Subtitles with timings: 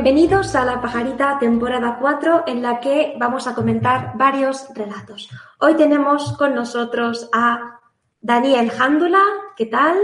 [0.00, 5.28] Bienvenidos a La Pajarita temporada 4 en la que vamos a comentar varios relatos.
[5.58, 7.80] Hoy tenemos con nosotros a
[8.20, 9.20] Daniel Jándula,
[9.56, 9.96] ¿qué tal?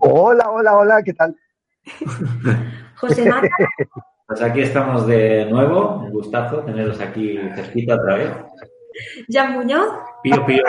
[0.00, 1.36] Hola, hola, hola, ¿qué tal?
[2.96, 3.46] José Mata,
[4.26, 8.30] Pues aquí estamos de nuevo, un gustazo teneros aquí cerquita otra vez.
[9.28, 9.88] Jan Muñoz,
[10.20, 10.64] Pío, pío.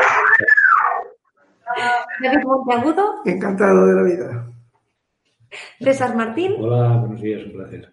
[2.22, 4.46] David Monteagudo, Encantado de la vida.
[5.80, 7.92] César Martín, Hola, buenos días, un placer.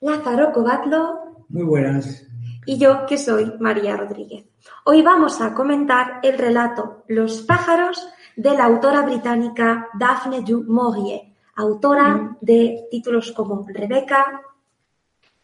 [0.00, 2.26] Lázaro Cobatlo Muy buenas.
[2.66, 4.44] y yo que soy María Rodríguez.
[4.84, 11.20] Hoy vamos a comentar el relato Los pájaros de la autora británica Daphne du Maurier,
[11.56, 14.40] autora de títulos como Rebeca,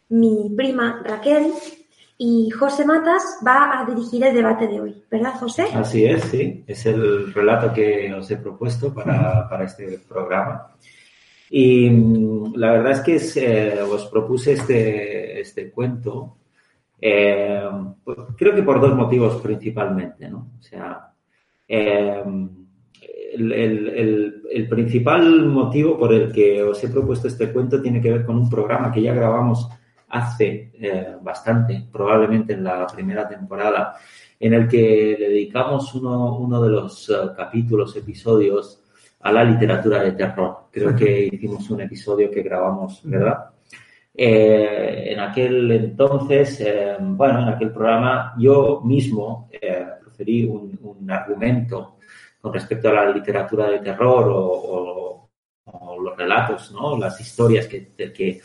[0.09, 1.51] Mi prima Raquel
[2.17, 5.67] y José Matas va a dirigir el debate de hoy, ¿verdad José?
[5.75, 6.63] Así es, sí.
[6.65, 10.71] Es el relato que os he propuesto para, para este programa.
[11.49, 16.37] Y mm, la verdad es que es, eh, os propuse este, este cuento,
[16.99, 17.61] eh,
[18.03, 20.49] pues, creo que por dos motivos principalmente, ¿no?
[20.59, 21.11] O sea,
[21.67, 22.23] eh,
[23.33, 28.25] el, el- principal motivo por el que os he propuesto este cuento tiene que ver
[28.25, 29.69] con un programa que ya grabamos
[30.09, 30.71] hace
[31.21, 33.95] bastante, probablemente en la primera temporada,
[34.39, 38.81] en el que le dedicamos uno, uno de los capítulos, episodios
[39.19, 40.67] a la literatura de terror.
[40.71, 43.49] Creo que hicimos un episodio que grabamos, ¿verdad?
[44.13, 51.11] Eh, en aquel entonces, eh, bueno, en aquel programa yo mismo eh, proferí un, un
[51.11, 51.97] argumento
[52.41, 55.29] con respecto a la literatura de terror o, o-
[55.69, 56.97] o los relatos, ¿no?
[56.97, 58.39] Las historias que, que,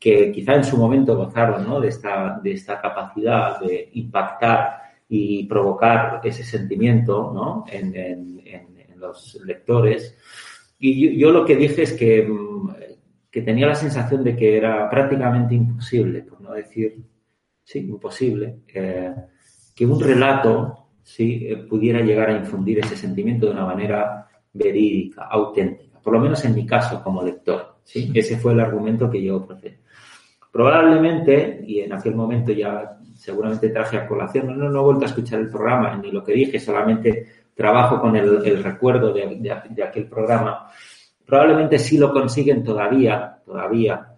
[0.00, 1.78] que quizá en su momento gozaron, ¿no?
[1.80, 7.64] De esta, de esta capacidad de impactar y provocar ese sentimiento, ¿no?
[7.70, 8.71] En- en- en
[9.02, 10.16] los lectores.
[10.78, 12.70] Y yo, yo lo que dije es que, mm,
[13.30, 17.02] que tenía la sensación de que era prácticamente imposible, por no decir,
[17.64, 19.14] sí, imposible, eh,
[19.74, 25.24] que un relato, sí, eh, pudiera llegar a infundir ese sentimiento de una manera verídica,
[25.24, 28.10] auténtica, por lo menos en mi caso como lector, sí.
[28.14, 29.76] Ese fue el argumento que yo ofrecí.
[30.50, 35.04] Probablemente, y en aquel momento ya seguramente traje a colación, no, no, no he vuelto
[35.04, 40.06] a escuchar el programa ni lo que dije, solamente trabajo con el, recuerdo de, aquel
[40.06, 40.70] programa.
[41.24, 44.08] Probablemente sí lo consiguen todavía, todavía,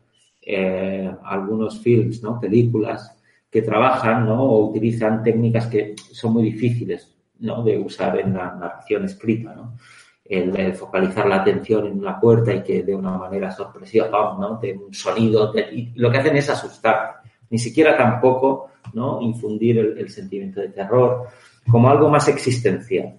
[0.41, 2.41] eh, algunos films, ¿no?
[2.41, 3.17] Películas
[3.51, 4.43] que trabajan, ¿no?
[4.43, 7.63] O utilizan técnicas que son muy difíciles, ¿no?
[7.63, 9.77] De usar en la narración escrita, ¿no?
[10.25, 14.09] El, focalizar la atención en una puerta y que de una manera sorpresiva.
[14.11, 14.59] ¿no?
[14.61, 15.53] De un sonido,
[15.97, 17.17] lo que hacen es asustar.
[17.51, 19.21] Ni siquiera tampoco, ¿no?
[19.21, 21.29] Infundir el sentimiento de terror
[21.71, 23.15] como algo más existencial.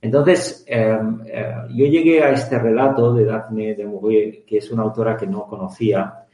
[0.00, 4.82] Entonces, eh, eh, yo llegué a este relato de Daphne de Maurier, que es una
[4.84, 6.24] autora que no conocía,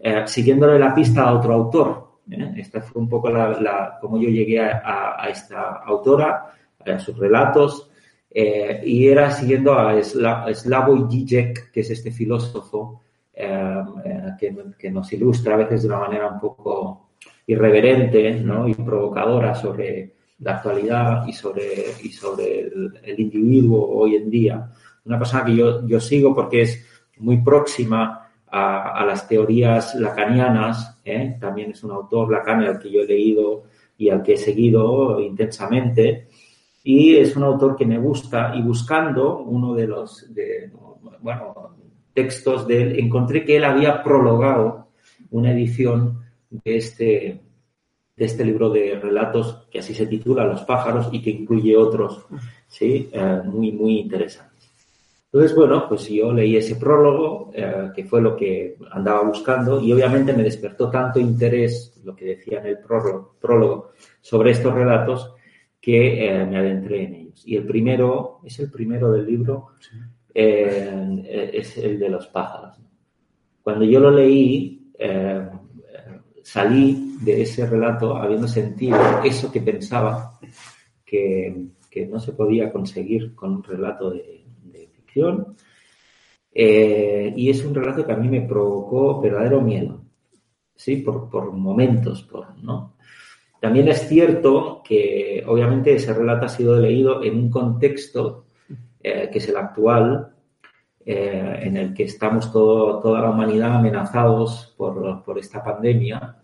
[0.00, 2.08] eh, siguiéndole la pista a otro autor.
[2.30, 2.54] ¿eh?
[2.56, 6.46] Esta fue un poco la, la- como yo llegué a, a- a esta autora,
[6.84, 7.88] a sus relatos,
[8.30, 13.00] eh, y era siguiendo a Sla- Slavoj Žižek, que es este filósofo
[13.32, 17.10] eh, eh, que, que nos ilustra a veces de una manera un poco
[17.46, 18.66] irreverente ¿no?
[18.68, 20.14] y provocadora sobre
[20.44, 24.70] la actualidad y sobre, y sobre el, el individuo hoy en día.
[25.04, 26.86] Una persona que yo, yo sigo porque es
[27.18, 31.36] muy próxima a, a las teorías lacanianas, ¿eh?
[31.40, 33.64] también es un autor lacaniano al que yo he leído
[33.96, 36.28] y al que he seguido intensamente,
[36.82, 40.70] y es un autor que me gusta, y buscando uno de los, de,
[41.20, 41.54] bueno,
[42.12, 44.88] textos de él, encontré que él había prologado
[45.30, 46.20] una edición
[46.50, 47.40] de este,
[48.16, 52.26] de este libro de relatos que así se titula Los pájaros y que incluye otros,
[52.68, 53.08] ¿sí?
[53.12, 54.54] Eh, muy, muy interesantes.
[55.34, 59.92] Entonces, bueno, pues yo leí ese prólogo, eh, que fue lo que andaba buscando, y
[59.92, 63.90] obviamente me despertó tanto interés, lo que decía en el prólogo, prólogo
[64.20, 65.34] sobre estos relatos,
[65.80, 67.42] que eh, me adentré en ellos.
[67.44, 69.70] Y el primero, es el primero del libro,
[70.32, 72.78] eh, es el de los pájaros.
[73.60, 74.92] Cuando yo lo leí,
[76.54, 80.38] salí de ese relato habiendo sentido eso que pensaba
[81.04, 84.44] que, que no se podía conseguir con un relato de,
[86.52, 90.00] eh, y es un relato que a mí me provocó verdadero miedo,
[90.76, 90.96] ¿sí?
[90.98, 92.94] Por, por momentos, por, ¿no?
[93.60, 98.46] También es cierto que obviamente ese relato ha sido leído en un contexto
[99.00, 100.34] eh, que es el actual,
[101.04, 106.43] eh, en el que estamos todo, toda la humanidad amenazados por, por esta pandemia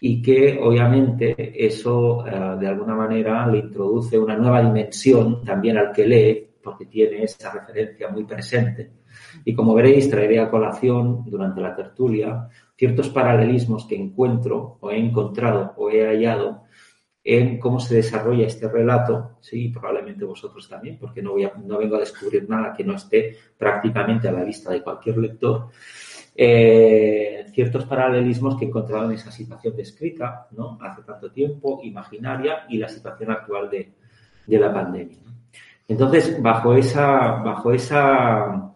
[0.00, 1.34] y que obviamente
[1.66, 7.24] eso de alguna manera le introduce una nueva dimensión también al que lee porque tiene
[7.24, 8.90] esa referencia muy presente.
[9.44, 14.98] Y como veréis, traeré a colación durante la tertulia ciertos paralelismos que encuentro o he
[14.98, 16.62] encontrado o he hallado
[17.24, 21.96] en cómo se desarrolla este relato, sí, probablemente vosotros también, porque no, voy no vengo
[21.96, 25.68] a descubrir nada que no esté prácticamente a la vista de cualquier lector,
[26.40, 30.78] eh, ciertos paralelismos que he encontrado en esa situación descrita, ¿no?
[30.80, 33.90] Hace tanto tiempo, imaginaria, y la situación actual de,
[34.46, 35.18] de la pandemia.
[35.88, 38.72] Entonces, bajo esa, bajo esa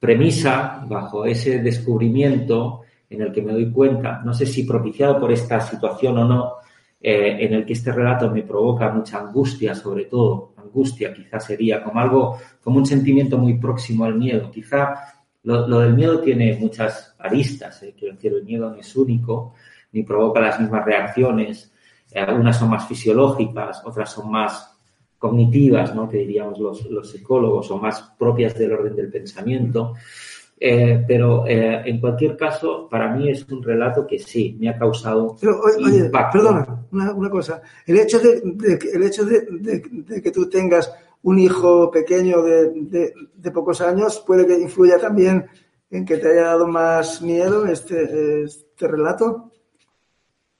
[0.00, 2.80] premisa, bajo ese descubrimiento
[3.10, 6.52] en el que me doy cuenta, no sé si propiciado por esta situación o no,
[7.02, 11.84] eh, en el que este relato me provoca mucha angustia, sobre todo, angustia quizás sería
[11.84, 14.50] como algo, como un sentimiento muy próximo al miedo.
[14.50, 14.94] Quizá
[15.44, 19.54] lo, del miedo tiene muchas aristas, eh, quiero decir, el miedo no es único,
[19.92, 21.72] ni provoca las mismas reacciones,
[22.12, 24.74] eh, algunas son más fisiológicas, otras son más
[25.18, 26.08] cognitivas, ¿no?
[26.08, 29.94] que diríamos los, los psicólogos, o más propias del orden del pensamiento.
[30.60, 34.78] Eh, pero eh, en cualquier caso, para mí es un relato que sí, me ha
[34.78, 37.60] causado pero, oye, Perdona, una, cosa.
[37.86, 38.40] El hecho, de,
[38.92, 40.92] el hecho de, que tú tengas
[41.24, 45.46] un hijo pequeño de, de, pocos años puede que influya también
[45.90, 49.50] en que te haya dado más miedo este, este relato.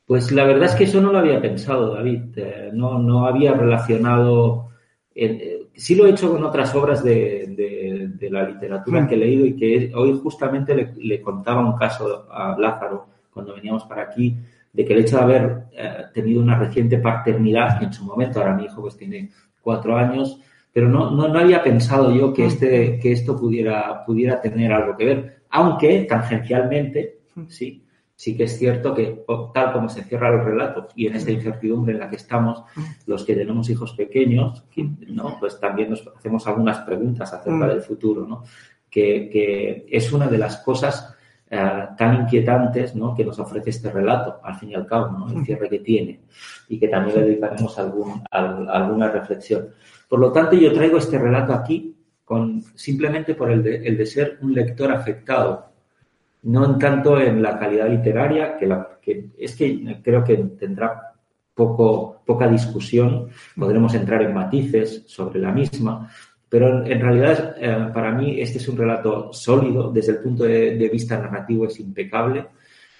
[0.07, 2.23] Pues la verdad es que eso no lo había pensado, David.
[2.37, 4.71] Eh, no, no había relacionado.
[5.15, 9.57] Eh, sí lo he hecho con otras obras de, la literatura que he leído y
[9.57, 14.35] que hoy justamente le, contaba un caso a Lázaro cuando veníamos para aquí
[14.73, 18.55] de que el hecho de haber eh, tenido una reciente paternidad, en su momento, ahora
[18.55, 20.41] mi hijo pues tiene cuatro años,
[20.75, 24.97] pero no, no, no había pensado yo que, este, que esto pudiera, pudiera tener algo
[24.97, 27.87] que ver, aunque tangencialmente, sí,
[28.17, 29.25] sí que es cierto que
[29.55, 32.65] tal como se cierra el relato y en esta incertidumbre en la que estamos,
[33.07, 34.65] los que tenemos hijos pequeños,
[35.07, 35.37] ¿no?
[35.39, 37.69] pues también nos hacemos algunas preguntas acerca mm.
[37.69, 38.43] del futuro, ¿no?
[38.91, 41.15] que, es una de las cosas
[41.49, 43.15] eh, tan inquietantes ¿no?
[43.15, 45.29] que nos ofrece este relato, al fin y al cabo, ¿no?
[45.29, 45.45] el mm.
[45.45, 46.21] cierre que tiene,
[46.69, 49.69] y que también le dedicaremos algún, alguna reflexión.
[50.15, 51.93] Por lo tanto, yo traigo este relato aquí
[52.25, 55.73] con, simplemente por el el de ser un lector afectado
[56.45, 61.15] no en tanto en la calidad literaria, que, la, que es que creo que tendrá
[61.53, 63.27] poco, poca discusión,
[63.57, 66.09] podremos entrar en matices sobre la misma,
[66.49, 70.89] pero en, realidad eh, para mí este es un relato sólido, desde el punto de,
[70.93, 72.47] vista narrativo es impecable,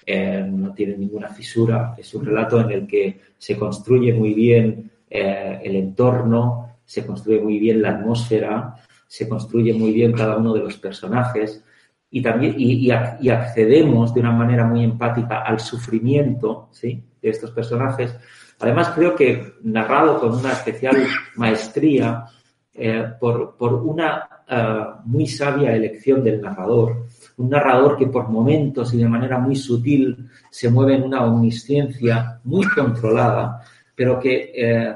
[0.05, 4.91] eh, no tiene ninguna fisura, es un relato en el que se construye muy bien
[5.09, 8.75] eh, el entorno, se construye muy bien la atmósfera,
[9.07, 11.63] se construye muy bien cada uno de los personajes,
[12.09, 17.03] y también y, accedemos de una manera muy empática al sufrimiento ¿sí?
[17.21, 18.15] de estos personajes.
[18.59, 20.95] Además, creo que narrado con una especial
[21.35, 22.25] maestría
[22.73, 28.93] eh, por, por, una eh, muy sabia elección del narrador, un narrador que por momentos
[28.93, 33.61] y de manera muy sutil se mueve en una omnisciencia muy controlada,
[33.93, 34.95] pero que eh,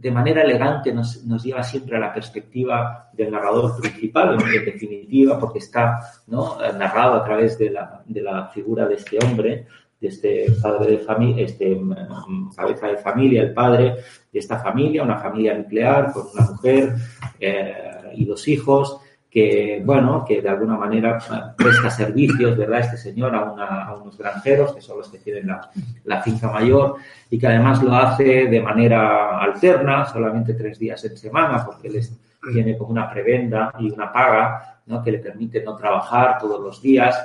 [0.00, 5.38] de manera elegante nos, nos, lleva siempre a la perspectiva del narrador principal, en definitiva,
[5.38, 9.66] porque está narrado a través de la, de la figura de este hombre,
[10.00, 13.96] de este padre de familia, este mm, cabeza de familia, el padre
[14.32, 16.94] de esta familia, una familia nuclear con una mujer
[17.38, 17.74] eh,
[18.14, 19.00] y dos hijos,
[19.30, 21.18] que, bueno, que de alguna manera
[21.56, 22.80] presta servicios, ¿verdad?
[22.80, 25.70] Este señor a, una, a unos granjeros, que son los que tienen la,
[26.04, 26.96] la, finca mayor,
[27.30, 32.12] y que además lo hace de manera alterna, solamente tres días en semana, porque les
[32.52, 35.02] tiene como una prebenda y una paga, ¿no?
[35.02, 37.16] Que le permite no trabajar todos los días,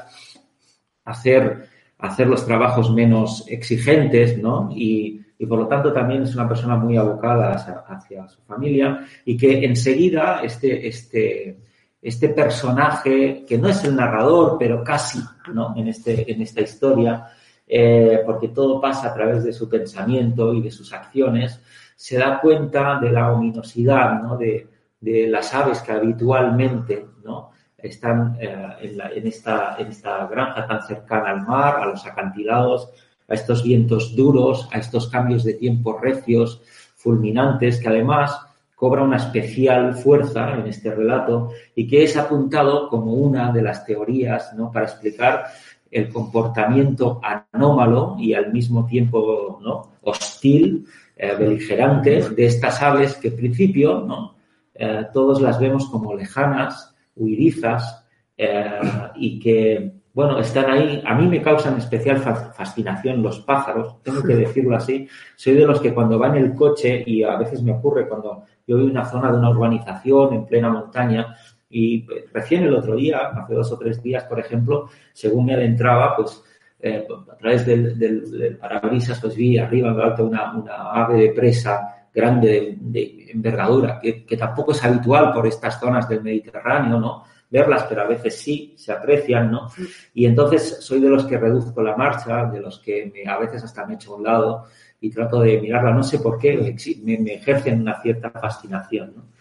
[1.06, 4.70] hacer, hacer los trabajos menos exigentes, ¿no?
[4.72, 9.06] Y, y por lo tanto también es una persona muy abocada hacia, hacia su familia
[9.26, 11.58] y que enseguida este, este,
[12.06, 15.20] este personaje que no es el narrador, pero casi,
[15.52, 15.74] ¿no?
[15.76, 17.26] En, este, en esta historia,
[17.68, 21.60] eh, porque todo pasa a través de su pensamiento y de sus acciones,
[21.96, 24.38] se da cuenta de la ominosidad, ¿no?
[24.38, 24.68] De,
[25.02, 27.50] de las aves que habitualmente, ¿no?
[27.76, 32.92] Están eh, en, en, esta, en esta granja tan cercana al mar, a los acantilados,
[33.28, 36.62] a estos vientos duros, a estos cambios de tiempo recios,
[36.96, 38.40] fulminantes, que además
[38.76, 43.86] cobra una especial fuerza en este relato y que es apuntado como una de las
[43.86, 44.72] teorías ¿no?
[44.72, 45.46] para explicar
[45.90, 49.94] el comportamiento anómalo y al mismo tiempo ¿no?
[50.02, 54.36] hostil, eh, beligerante de estas aves que en principio ¿no?
[54.74, 58.06] Eh, todos las vemos como lejanas, huirizas
[58.38, 58.82] eh,
[59.16, 61.04] y que bueno, están ahí.
[61.06, 65.10] A mí me causan especial fascinación los pájaros, tengo que decirlo así.
[65.36, 68.46] Soy de los que cuando va en el coche, y a veces me ocurre cuando
[68.68, 71.36] yo voy a una zona de una urbanización en plena montaña,
[71.70, 76.16] y recién el otro día, hace dos o tres días, por ejemplo, según me adentraba,
[76.16, 76.42] pues
[76.80, 82.08] eh, a través del, parabrisas, pues vi arriba en alto una, una ave de presa
[82.14, 87.24] grande de, envergadura, que, que, tampoco es habitual por estas zonas del Mediterráneo, ¿no?
[87.50, 89.70] verlas, pero a veces sí se aprecian, ¿no?
[90.14, 93.64] Y entonces soy de los que reduzco la marcha, de los que me, a veces
[93.64, 94.66] hasta me echo a un lado
[95.00, 99.36] y trato de mirarla, no sé por qué, me, me ejercen una cierta fascinación, ¿no?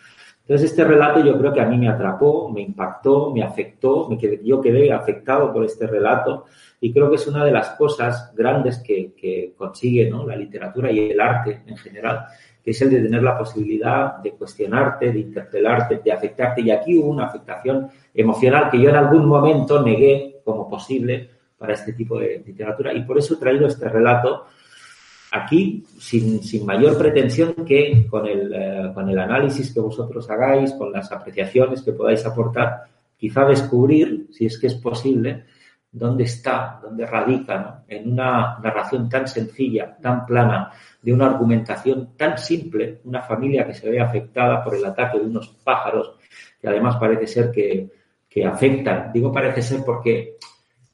[0.47, 4.19] Entonces este relato yo creo que a mí me atrapó, me impactó, me afectó, me
[4.19, 6.45] quedé, yo quedé afectado por este relato
[6.81, 10.27] y creo que es una de las cosas grandes que, que consigue ¿no?
[10.27, 12.27] la literatura y el arte en general,
[12.63, 16.61] que es el de tener la posibilidad de cuestionarte, de interpelarte, de afectarte.
[16.61, 21.73] Y aquí hubo una afectación emocional que yo en algún momento negué como posible para
[21.73, 22.93] este tipo de literatura.
[22.93, 24.45] Y por eso he traído este relato
[25.35, 30.73] aquí sin, sin mayor pretensión que con el, eh, con el análisis que vosotros hagáis,
[30.73, 32.85] con las apreciaciones que podáis aportar,
[33.17, 35.45] quizá descubrir, si es que es posible,
[35.91, 37.85] dónde está, dónde radica, ¿no?
[37.89, 40.71] en una narración tan sencilla, tan plana,
[41.03, 45.27] de una argumentación tan simple, una familia que se ve afectada por el ataque de
[45.27, 46.17] unos pájaros
[46.61, 47.91] que además parece ser que,
[48.29, 49.13] que afectan.
[49.13, 50.37] Digo parece ser porque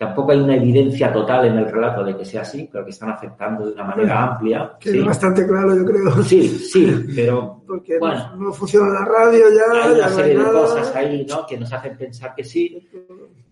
[0.01, 3.11] tampoco hay una evidencia total en el relato de que sea así, pero que están
[3.11, 4.73] afectando de una manera amplia.
[4.81, 6.23] Que es bastante claro, yo creo.
[6.23, 9.85] Sí, sí, pero porque bueno, no, funciona la radio ya.
[9.85, 10.61] Hay una ya serie no hay de nada.
[10.63, 11.47] cosas ahí, ¿no?
[11.47, 12.89] Que nos hacen pensar que sí.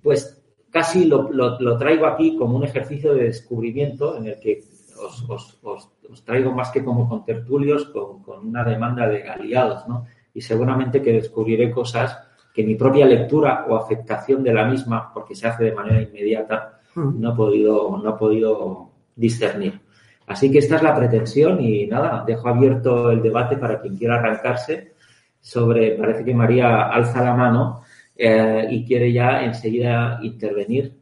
[0.02, 4.64] Pues casi lo, lo, lo, traigo aquí como un ejercicio de descubrimiento en el que
[4.99, 9.87] os, os, os, os traigo más que como contertulios con, con, una demanda de aliados,
[9.87, 10.07] ¿no?
[10.33, 12.19] Y seguramente que descubriré cosas
[12.59, 16.81] que mi propia lectura o afectación de la misma, porque se hace de manera inmediata,
[16.97, 19.81] no he podido, no he podido discernir.
[20.27, 24.17] Así que esta es la pretensión y nada, dejo abierto el debate para quien quiera
[24.17, 24.95] arrancarse
[25.41, 27.83] sobre, parece que María alza la mano
[28.17, 30.99] eh, y quiere ya enseguida intervenir.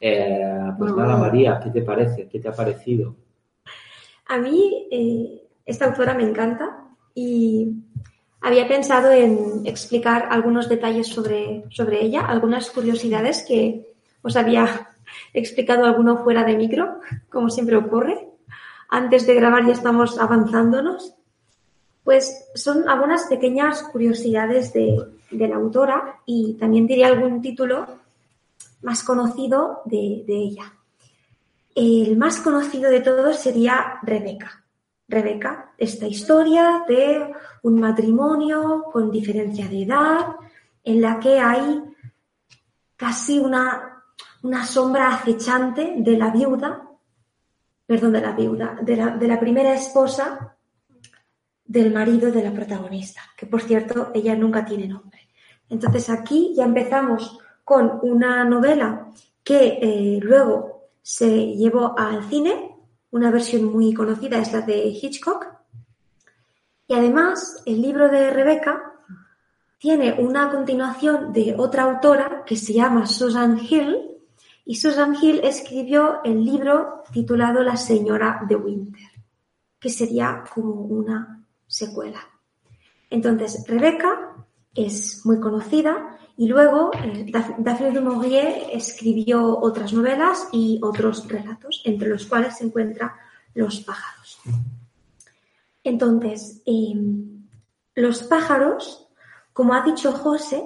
[0.00, 2.26] Eh, pues nada, María, ¿qué te parece?
[2.26, 3.14] ¿Qué te ha parecido?
[4.26, 6.82] A mí eh, esta autora me encanta
[7.14, 7.85] y
[8.46, 14.94] había pensado en explicar algunos detalles sobre, sobre ella, algunas curiosidades que os había
[15.34, 18.28] explicado alguno fuera de micro, como siempre ocurre.
[18.88, 21.12] Antes de grabar ya estamos avanzándonos.
[22.04, 24.96] Pues son algunas pequeñas curiosidades de,
[25.32, 27.84] de la autora y también diría algún título
[28.82, 30.72] más conocido de, de, ella.
[31.74, 34.65] El más conocido de todos sería Rebeca.
[35.08, 37.32] Rebeca, esta historia de
[37.62, 40.36] un matrimonio con diferencia de edad,
[40.82, 41.82] en la que hay
[42.96, 44.02] casi una,
[44.42, 46.88] una sombra acechante de la viuda,
[47.86, 50.56] perdón, de la viuda, de la, primera esposa
[51.64, 55.28] del marido de la protagonista, que por cierto ella nunca tiene nombre.
[55.68, 62.75] Entonces aquí ya empezamos con una novela que eh, luego se llevó al cine,
[63.10, 65.46] una versión muy conocida es la de Hitchcock,
[66.88, 68.92] y además el libro de Rebeca
[69.78, 73.96] tiene una continuación de otra autora que se llama Susan Hill,
[74.64, 79.08] y Susan Hill escribió el libro titulado La señora de Winter,
[79.78, 82.20] que sería como una secuela.
[83.10, 84.44] Entonces, Rebeca
[84.74, 87.26] es muy conocida y luego eh,
[87.58, 93.14] Daphne du Maurier escribió otras novelas y otros relatos, entre los cuales se encuentra
[93.54, 94.38] Los pájaros.
[95.82, 96.94] Entonces, eh,
[97.94, 99.08] Los pájaros,
[99.52, 100.62] como ha dicho José,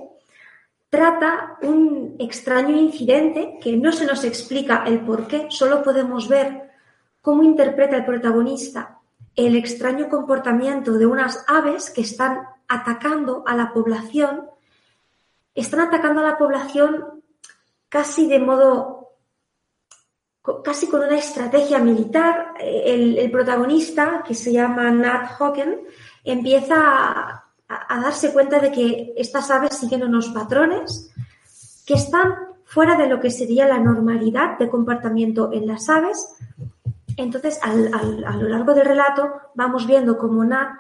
[0.89, 6.71] trata un extraño incidente que no se nos explica el por qué, solo podemos ver
[7.23, 9.01] cómo interpreta el protagonista
[9.37, 14.51] el extraño comportamiento de unas aves que están atacando a la población
[15.55, 17.23] están atacando a la población
[17.89, 19.17] casi de modo,
[20.65, 22.55] casi con una estrategia militar.
[22.59, 25.81] El, protagonista, que se llama Nat Hawken,
[26.25, 31.13] empieza a, a darse cuenta de que estas aves siguen unos patrones
[31.87, 36.37] que están fuera de lo que sería la normalidad de comportamiento en las aves.
[37.17, 40.71] Entonces, a lo largo del relato vamos viendo cómo Nat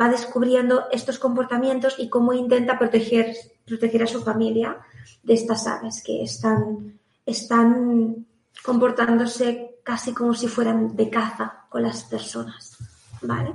[0.00, 3.34] va descubriendo estos comportamientos y cómo intenta proteger,
[3.66, 4.78] proteger a su familia
[5.22, 8.26] de estas aves que están, están
[8.64, 12.76] comportándose casi como si fueran de caza con las personas.
[13.22, 13.52] ¿Vale?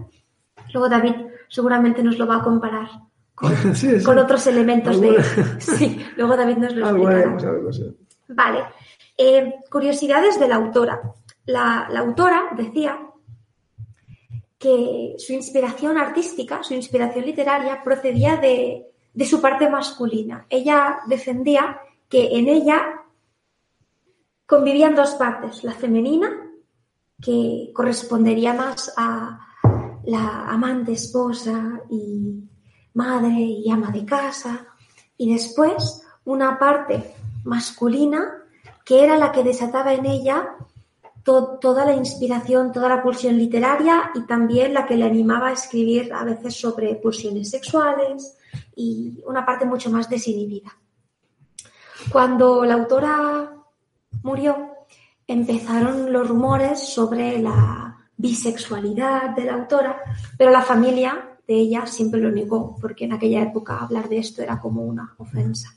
[0.73, 1.15] Luego David
[1.49, 2.89] seguramente nos lo va a comparar
[3.35, 3.53] con,
[4.17, 5.23] otros elementos de...
[5.59, 7.37] Sí, luego David nos lo explicará.
[8.29, 8.63] Vale.
[9.17, 11.01] Eh, curiosidades de la autora.
[11.45, 12.99] La, autora decía
[14.57, 20.45] que su inspiración artística, su inspiración literaria, procedía de, de su parte masculina.
[20.49, 23.01] Ella defendía que en ella
[24.45, 26.29] convivían dos partes, la femenina,
[27.21, 29.39] que correspondería más a
[30.05, 32.43] la amante, esposa y
[32.93, 34.67] madre y ama de casa,
[35.17, 38.37] y después una parte masculina
[38.83, 40.55] que era la que desataba en ella
[41.23, 46.13] toda la inspiración, toda la pulsión literaria y también la que le animaba a escribir
[46.13, 48.37] a veces sobre pulsiones sexuales
[48.75, 50.75] y una parte mucho más desinhibida.
[52.11, 53.53] Cuando la autora
[54.23, 54.71] murió,
[55.27, 60.01] empezaron los rumores sobre la bisexualidad de la autora,
[60.37, 64.59] pero la familia ella siempre lo negó, porque en aquella época hablar de esto era
[64.59, 65.73] como una ofensa.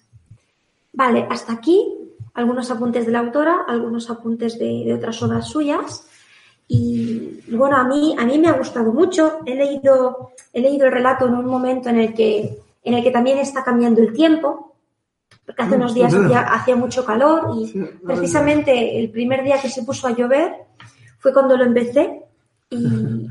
[0.93, 2.04] Vale, hasta aquí
[2.35, 6.07] algunos apuntes de la autora, algunos apuntes de, otras obras suyas.
[6.67, 9.39] Y bueno, a mí, a mí me ha gustado mucho.
[9.47, 13.11] He leído, he leído el relato en un momento en el que, en el que
[13.11, 14.75] también está cambiando el tiempo,
[15.47, 17.73] porque hace unos días hacía, mucho calor y
[18.05, 20.53] precisamente el primer día que se puso a llover
[21.19, 22.23] fue cuando lo empecé
[22.71, 23.24] y,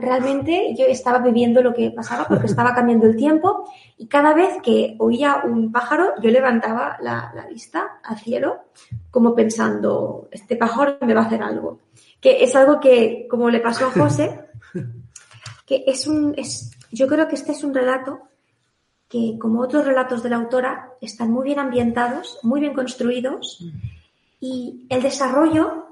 [0.00, 4.54] realmente yo estaba viviendo lo que pasaba porque estaba cambiando el tiempo y cada vez
[4.62, 8.64] que oía un pájaro yo levantaba la, vista al cielo
[9.10, 11.80] como pensando, este pájaro me va a hacer algo.
[12.20, 14.40] Que es algo que, como le pasó a José,
[15.66, 18.20] que es un, es, yo creo que este es un relato
[19.08, 23.64] que, como otros relatos de la autora, están muy bien ambientados, muy bien construidos
[24.40, 25.87] y el desarrollo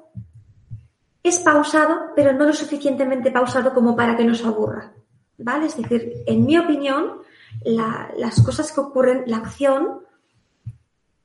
[1.29, 4.93] es pausado, pero no lo suficientemente pausado como para que nos aburra.
[5.39, 5.67] ¿Vale?
[5.67, 7.19] Es decir, en mi opinión,
[7.65, 10.01] las cosas que ocurren, la acción,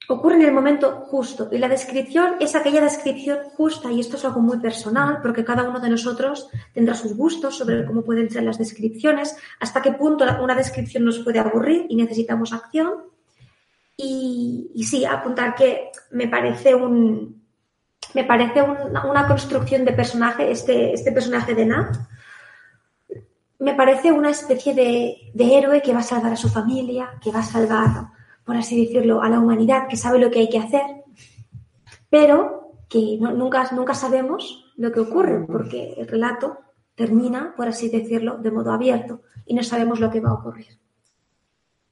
[0.08, 1.50] ocurre en el momento justo.
[1.52, 5.64] Y la descripción es aquella descripción justa, y esto es algo muy personal, porque cada
[5.64, 10.26] uno de nosotros tendrá sus gustos sobre cómo pueden ser las descripciones, hasta qué punto
[10.42, 12.94] una descripción nos puede aburrir y necesitamos acción.
[13.96, 17.41] Y, y sí, apuntar que me parece un,
[18.14, 21.96] me parece una, construcción de personaje, este, este personaje de Nat.
[23.60, 27.40] Me parece una especie de, héroe que va a salvar a su familia, que va
[27.40, 28.08] a salvar,
[28.44, 30.82] por así decirlo, a la humanidad, que sabe lo que hay que hacer,
[32.10, 36.58] pero que nunca, nunca sabemos lo que ocurre, porque el relato
[36.96, 40.80] termina, por así decirlo, de modo abierto y no sabemos lo que va a ocurrir.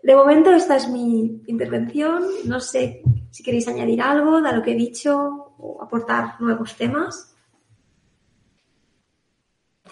[0.01, 2.23] De momento esta es mi intervención.
[2.45, 3.01] No sé
[3.31, 7.35] si queréis añadir algo de lo que he dicho o aportar nuevos temas.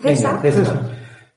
[0.01, 0.41] César.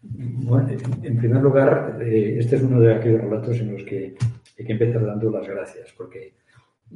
[0.03, 0.69] Bueno,
[1.03, 4.16] en primer lugar, eh, este es uno de aquellos relatos en los que
[4.59, 6.35] hay que empezar dando las gracias, porque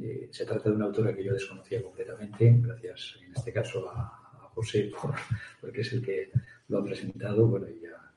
[0.01, 4.21] eh, se trata de una autora que yo desconocía completamente, gracias en este caso a,
[4.55, 5.13] José, por,
[5.59, 6.29] porque es el que
[6.69, 8.11] lo ha presentado, bueno, y a,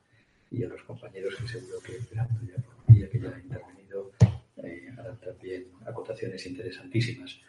[0.51, 2.27] y a los compañeros que seguro que ya,
[3.09, 4.11] que ya han intervenido
[4.63, 7.39] eh, harán también acotaciones interesantísimas.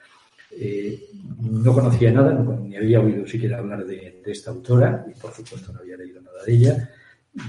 [0.53, 1.11] Eh,
[1.41, 5.81] no conocía nada, ni había oído siquiera hablar de, esta autora y por supuesto no
[5.81, 6.91] había leído nada de ella.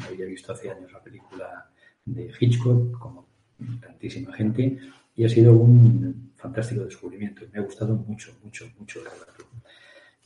[0.08, 1.70] Había visto hace años la película
[2.06, 3.28] de Hitchcock, como
[3.80, 4.78] tantísima gente,
[5.16, 7.42] y ha sido un fantástico descubrimiento.
[7.52, 9.46] Me ha gustado mucho, mucho, mucho el relato.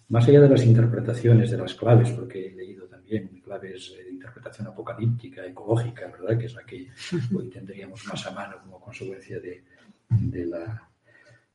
[0.09, 4.67] Más allá de las interpretaciones, de las claves, porque he leído también claves de interpretación
[4.67, 6.37] apocalíptica, ecológica, ¿verdad?
[6.37, 6.87] Que es la que
[7.35, 10.89] hoy tendríamos más a mano como consecuencia de la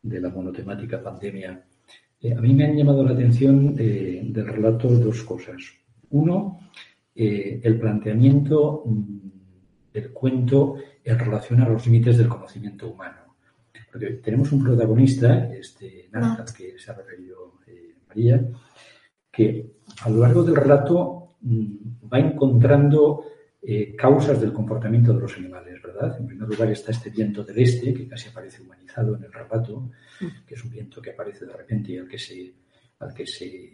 [0.03, 1.65] de la monotemática pandemia,
[2.21, 5.57] eh, a mí me han llamado la atención eh, del relato dos cosas.
[6.11, 6.61] Uno,
[7.15, 13.37] eh, el planteamiento mm, del cuento en relación a los límites del conocimiento humano.
[13.91, 16.09] Porque tenemos un protagonista, este
[16.57, 17.55] que se ha referido
[18.09, 18.49] María,
[19.31, 23.25] que a lo largo del relato mm, va encontrando
[23.63, 26.17] eh, causas del comportamiento de los animales, ¿verdad?
[26.19, 29.91] En primer lugar está este viento del este, que casi aparece humanizado en el relato,
[30.47, 32.55] que es un viento que aparece de repente y al que se,
[33.01, 33.71] al que se,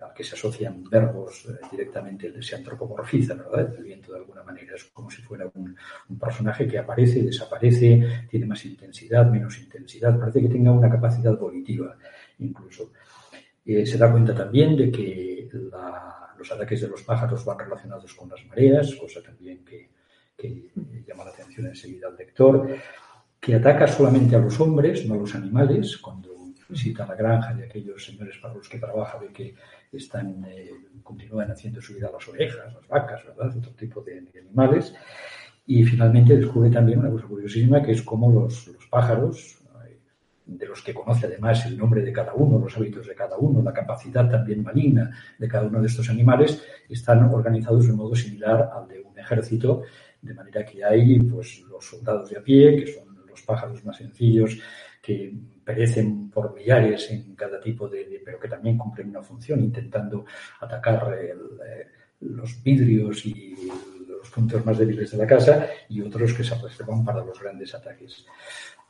[0.00, 3.74] al que se asocian verbos eh, directamente, se antropomorfiza, ¿verdad?
[3.78, 5.74] El viento de alguna manera es como si fuera un,
[6.08, 11.36] un personaje que aparece, desaparece, tiene más intensidad, menos intensidad, parece que tenga una capacidad
[11.38, 11.96] volitiva
[12.38, 12.92] incluso.
[13.64, 18.14] Eh, se da cuenta también de que la, los ataques de los pájaros van relacionados
[18.14, 19.90] con las mareas, cosa también que,
[20.36, 20.70] que
[21.06, 22.68] llama la atención enseguida al lector,
[23.40, 26.36] que ataca solamente a los hombres, no a los animales, cuando
[26.68, 29.54] visita la granja de aquellos señores para los que trabaja, ve que
[29.92, 30.70] están, eh,
[31.02, 33.56] continúan haciendo su vida las ovejas, las vacas, ¿verdad?
[33.56, 34.94] otro tipo de, de, animales.
[35.66, 39.58] Y finalmente descubre también una cosa curiosísima, que es cómo los, los pájaros,
[40.46, 43.62] de los que conoce además el nombre de cada uno, los hábitos de cada uno,
[43.62, 48.14] la capacidad también maligna de cada uno de estos animales, están organizados de un modo
[48.14, 49.82] similar al de un ejército,
[50.22, 53.96] de manera que hay pues, los soldados de a pie, que son los pájaros más
[53.96, 54.58] sencillos,
[55.02, 59.60] que perecen por millares en cada tipo de, de pero que también cumplen una función,
[59.60, 60.24] intentando
[60.60, 61.34] atacar eh,
[62.20, 63.54] los vidrios y
[64.08, 67.74] los puntos más débiles de la casa, y otros que se reservan para los grandes
[67.74, 68.24] ataques.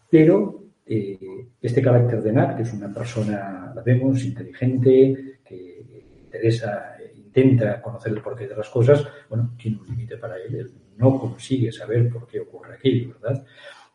[0.09, 5.85] Pero eh, este carácter de Nat, que es una persona, la vemos, inteligente, que
[6.25, 10.71] interesa, intenta conocer el porqué de las cosas, bueno, tiene un límite para él, él
[10.97, 13.45] no consigue saber por qué ocurre aquello, ¿verdad?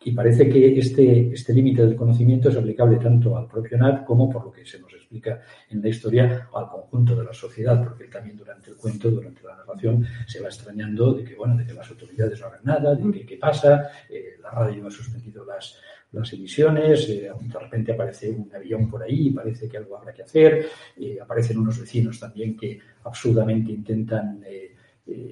[0.04, 4.30] Y parece que este, este límite del conocimiento es aplicable tanto al propio Nat como,
[4.30, 8.06] por lo que se nos explica en la historia, al conjunto de la sociedad, porque
[8.06, 11.65] él también durante el cuento, durante la narración, se va extrañando de que, bueno, de
[11.65, 15.45] que las autoridades no hagan nada, de que qué pasa, eh, la radio ha suspendido
[15.45, 15.77] las,
[16.12, 20.24] las emisiones, eh, de repente aparece un avión por ahí, parece que algo habrá que
[20.24, 24.76] hacer, eh, aparecen unos vecinos también que absurdamente intentan eh,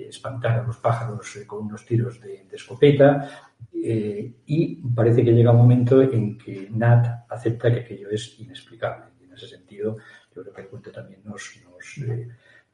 [0.10, 3.30] espantar a los pájaros con unos tiros de, escopeta,
[3.72, 9.06] y parece que llega un momento en que Nat acepta que aquello es inexplicable.
[9.22, 9.98] Y en ese sentido,
[10.36, 12.10] yo creo que el cuento también nos, nos,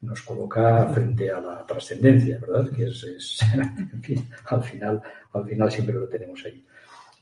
[0.02, 2.72] nos coloca frente a la trascendencia, ¿verdad?
[2.72, 5.02] Que es, es en al final,
[5.34, 6.66] al final siempre lo tenemos ahí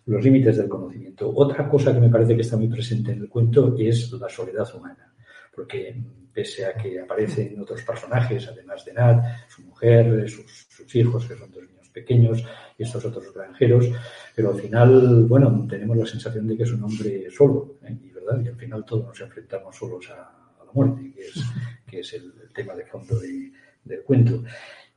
[0.06, 1.32] los límites del conocimiento.
[1.34, 4.68] Otra cosa que me parece que está muy presente en el cuento es la soledad
[4.76, 5.14] humana,
[5.56, 5.96] porque
[6.34, 11.52] pese a que aparecen otros personajes, además de Nat, su mujer, sus, hijos, que son
[11.52, 12.44] dos niños pequeños,
[12.78, 13.90] y estos otros granjeros,
[14.36, 17.96] pero al final, bueno, tenemos la sensación de que es un hombre solo, ¿eh?
[18.02, 18.42] y, ¿verdad?
[18.44, 21.44] y al final todos nos enfrentamos solos a, la muerte, que es,
[21.86, 23.52] que es el, el tema de fondo de,
[23.84, 24.44] del cuento.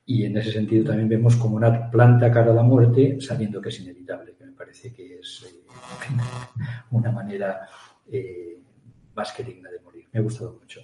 [0.07, 3.69] Y en ese sentido también vemos como Nat planta cara a la muerte sabiendo que
[3.69, 4.36] es inevitable
[4.67, 5.63] parece que es eh,
[6.91, 7.69] una manera
[8.11, 8.61] eh,
[9.15, 10.09] más que digna de morir.
[10.13, 10.81] Me ha gustado mucho.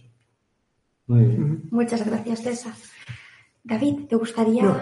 [1.08, 1.62] Muy bien.
[1.70, 2.74] Muchas gracias, César.
[3.64, 4.76] David, ¿te gustaría no.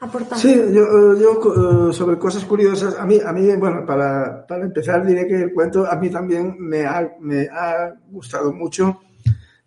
[0.00, 0.36] aportar?
[0.36, 5.28] Sí, yo, yo, sobre cosas curiosas, a mí, a mí bueno, para, para, empezar diré
[5.28, 9.00] que el cuento a mí también me ha, me ha gustado mucho.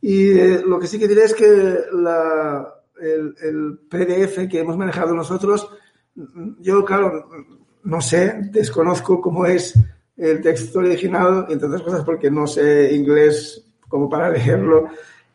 [0.01, 2.67] Y eh, lo que sí que diré es que la,
[2.99, 5.69] el, el PDF que hemos manejado nosotros,
[6.59, 7.29] yo, claro,
[7.83, 9.77] no sé, desconozco cómo es
[10.15, 14.87] el texto original, entre otras cosas porque no sé inglés como para leerlo,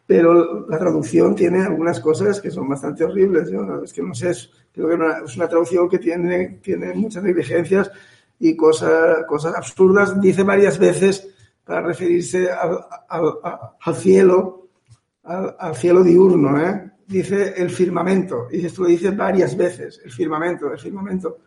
[0.06, 3.50] pero la traducción tiene algunas cosas que son bastante horribles.
[3.50, 4.32] Yo, es que no sé,
[4.72, 7.90] creo que es una traducción que tiene, tiene muchas negligencias
[8.38, 10.18] y cosas, cosas absurdas.
[10.20, 11.28] Dice varias veces
[11.62, 12.78] para referirse al,
[13.84, 14.68] al, cielo,
[15.24, 16.90] al, al, cielo diurno, ¿eh?
[17.06, 21.38] Dice el firmamento, y esto lo dice varias veces, el firmamento, el firmamento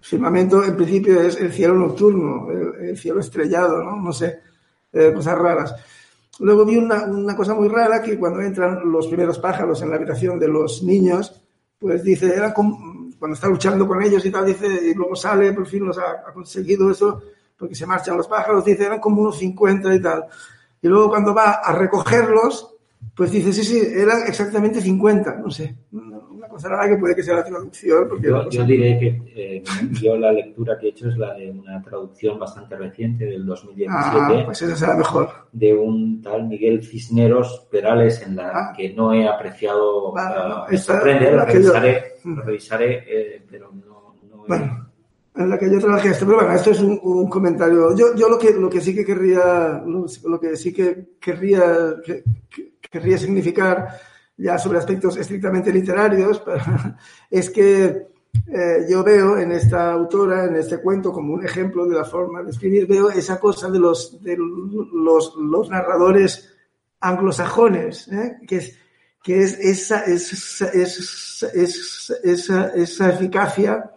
[0.00, 3.96] firmamento en principio es el cielo nocturno, el, el cielo estrellado, ¿no?
[3.96, 4.40] No sé,
[4.92, 5.74] eh, cosas raras.
[6.40, 9.96] Luego vi una, una, cosa muy rara que cuando entran los primeros pájaros en la
[9.96, 11.42] habitación de los niños,
[11.78, 15.66] pues dice, era cuando está luchando con ellos y tal, dice, y luego sale, por
[15.66, 17.22] fin los ha, ha conseguido eso,
[17.58, 20.24] porque se marchan los pájaros, dice, eran como unos 50 y tal.
[20.80, 22.74] Y luego cuando va a recogerlos,
[23.14, 25.76] pues dice, sí, sí, eran exactamente 50, no sé,
[26.50, 28.08] cosa rara que puede que sea la traducción.
[28.08, 31.50] Porque yo, yo diré que eh, yo la lectura que he hecho es la de
[31.50, 33.96] una traducción bastante reciente del 2017.
[33.98, 35.30] Ah, pues esa será mejor.
[35.52, 38.72] De un tal Miguel Cisneros Perales en la ah.
[38.76, 40.12] que no he apreciado.
[40.12, 42.30] Vale, no, me esta, sorprende, la revisaré, yo...
[42.30, 44.48] lo revisaré eh, pero no, no he...
[44.48, 44.90] Bueno
[45.36, 47.96] en la que yo trabajé esto, pero bueno, esto es un, un comentario.
[47.96, 51.94] Yo, yo lo que lo que sí que querría, lo, lo que sí que querría,
[52.04, 53.88] que, que, querría significar
[54.40, 56.42] ya sobre aspectos estrictamente literarios,
[57.30, 58.08] es que
[58.52, 62.42] eh, yo veo en esta autora, en este cuento, como un ejemplo de la forma
[62.42, 66.52] de escribir, veo esa cosa de los, de los, narradores
[67.00, 68.38] anglosajones, ¿eh?
[68.46, 68.76] que es
[69.22, 71.46] que es esa, esa, esa,
[72.22, 73.90] esa, esa eficacia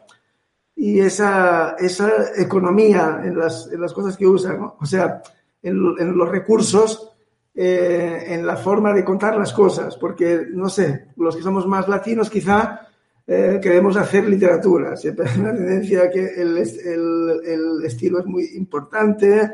[0.75, 4.75] y esa, esa economía en las, en las cosas que usan, ¿no?
[4.79, 5.21] o sea,
[5.62, 7.12] en, en los recursos,
[7.56, 11.88] eh, en la forma de contar las cosas, porque, no sé, los que somos más
[11.88, 12.88] latinos quizá
[13.28, 18.44] eh, queremos hacer literatura, siempre hay una tendencia que el, el, el, estilo es muy
[18.56, 19.54] importante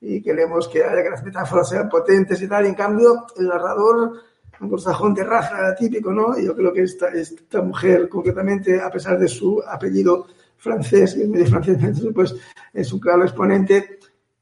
[0.00, 3.46] y queremos que haya que las metáforas sean potentes y tal, y en cambio el
[3.46, 4.12] narrador
[4.60, 6.38] anglosajón de raza típico, ¿no?
[6.38, 11.28] Yo creo que esta, esta mujer, concretamente, a pesar de su apellido francés, que es
[11.28, 11.78] medio francés,
[12.14, 12.34] pues
[12.72, 13.95] es un claro exponente,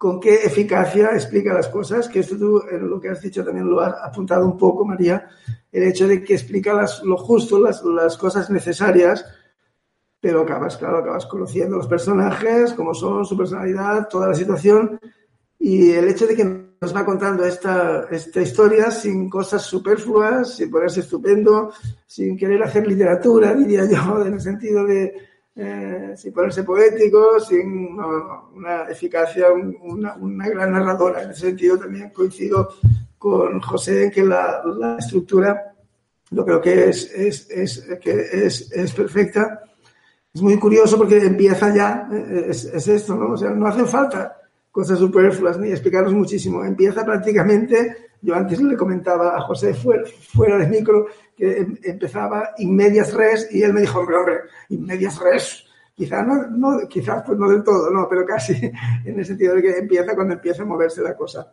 [0.04, 3.80] con qué eficacia explica las cosas, que esto tú, lo que has dicho también lo
[3.80, 5.30] has apuntado un poco, María,
[5.72, 9.24] el hecho de que explica las, lo justo, las, las cosas necesarias,
[10.20, 15.00] pero acabas, claro, acabas conociendo los personajes, cómo son, su personalidad, toda la situación,
[15.58, 20.70] y el hecho de que nos va contando esta, esta historia sin cosas superfluas, sin
[20.70, 21.72] ponerse estupendo,
[22.06, 25.14] sin querer hacer literatura, diría yo, en el sentido de
[25.56, 31.22] eh, sin ponerse poético, sin no, una eficacia, una, una, gran narradora.
[31.22, 32.70] En ese sentido también coincido
[33.18, 35.74] con José en que la, la estructura
[36.30, 39.62] yo creo que es, es, es, que es, es perfecta.
[40.32, 42.08] Es muy curioso porque empieza ya,
[42.48, 43.34] es, es esto, ¿no?
[43.34, 44.36] O sea, no hacen falta
[44.74, 46.64] cosas superfluas ni explicarlos muchísimo.
[46.64, 51.06] Empieza prácticamente, yo antes le comentaba a José fuera, de micro,
[51.36, 54.34] que em, empezaba in medias res y él me dijo, hombre, hombre,
[54.70, 55.64] in medias res.
[55.94, 58.68] Quizás no, no, quizás pues no del todo, no, pero casi
[59.04, 61.52] en el sentido de que empieza cuando empieza a moverse la cosa.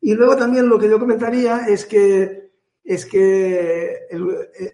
[0.00, 2.50] Y luego también lo que yo comentaría es que,
[2.82, 3.98] es que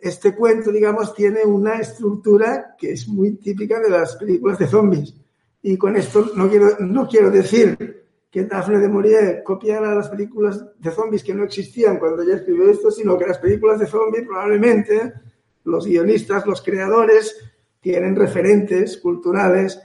[0.00, 5.14] este cuento, digamos, tiene una estructura que es muy típica de las películas de zombies
[5.66, 10.62] y con esto no quiero, no quiero decir que Daphne de Maurier copiara las películas
[10.78, 14.26] de zombies que no existían cuando ella escribió esto, sino que las películas de zombies
[14.26, 15.14] probablemente
[15.64, 17.34] los guionistas, los creadores,
[17.80, 19.80] tienen referentes culturales,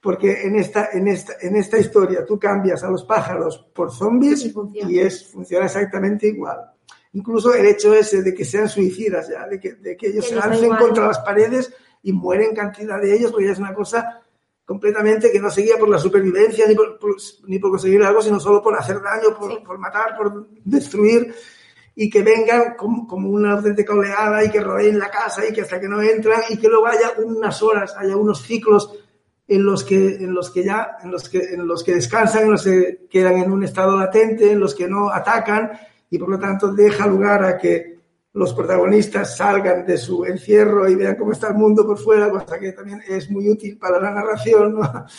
[0.00, 4.44] porque en esta, en esta, en esta historia tú cambias a los pájaros por zombies
[4.44, 4.52] y,
[4.88, 6.58] y es, funciona exactamente igual.
[7.12, 10.34] Incluso el hecho ese de que sean suicidas ya, de que, de que ellos se
[10.34, 14.22] lancen contra las paredes y mueren cantidad de ellos, porque ya es una cosa
[14.64, 18.38] completamente que no seguía por la supervivencia ni por, por, ni por conseguir algo, sino
[18.38, 19.58] solo por hacer daño, por, sí.
[19.64, 21.34] por matar, por destruir
[21.94, 25.60] y que vengan como, como, una auténtica oleada y que rodeen la casa y que
[25.60, 28.98] hasta que no entran y que luego haya unas horas, haya unos ciclos
[29.46, 32.52] en los que, en los que ya, en los que, en los que descansan, en
[32.52, 35.72] los que quedan en un estado latente, en los que no atacan
[36.08, 37.91] y por lo tanto deja lugar a que
[38.34, 42.58] los protagonistas salgan de su encierro y vean cómo está el mundo por fuera, cosa
[42.58, 45.06] que también es muy útil para la narración, ¿no?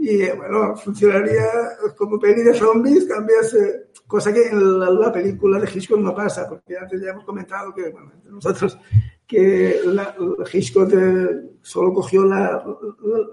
[0.00, 1.44] Y bueno, funcionaría
[1.96, 6.14] como peli de zombies, cambias, eh, cosa que en la, la, película de Hitchcock no
[6.14, 8.78] pasa, porque antes ya hemos comentado que, bueno, entre nosotros,
[9.26, 10.14] que la,
[10.52, 11.28] Hitchcock eh,
[11.62, 12.64] solo cogió la,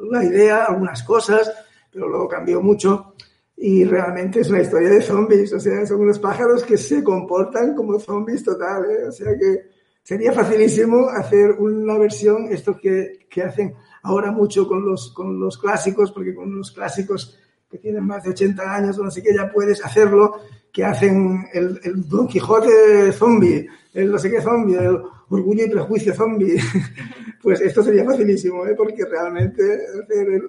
[0.10, 1.54] la idea, algunas cosas,
[1.92, 3.14] pero luego cambió mucho
[3.58, 7.74] y realmente es una historia de zombies, o sea, son unos pájaros que se comportan
[7.74, 9.08] como zombies total, ¿eh?
[9.08, 9.70] o sea que
[10.04, 15.58] sería facilísimo hacer una versión, esto que, que hacen ahora mucho con los, con los
[15.58, 17.40] clásicos, porque con los clásicos
[17.72, 20.40] que tienen más de 80 años o no sé qué, ya puedes hacerlo,
[20.72, 25.70] que hacen el, el Don Quijote zombie, el no sé qué zombie, el orgullo y
[25.70, 26.58] prejuicio zombie.
[27.42, 28.76] pues esto sería facilísimo, ¿eh?
[28.76, 29.64] porque realmente
[30.04, 30.44] hacer el,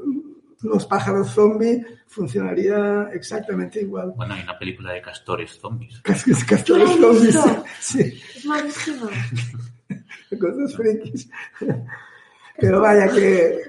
[0.66, 4.12] los pájaros zombies funcionaría exactamente igual.
[4.16, 6.00] Bueno, hay una película de castores zombies.
[6.46, 7.38] Castores zombies,
[7.80, 8.20] sí.
[8.36, 9.08] Es malísimo.
[10.40, 11.30] Cosas frikis.
[12.58, 13.60] Pero vaya que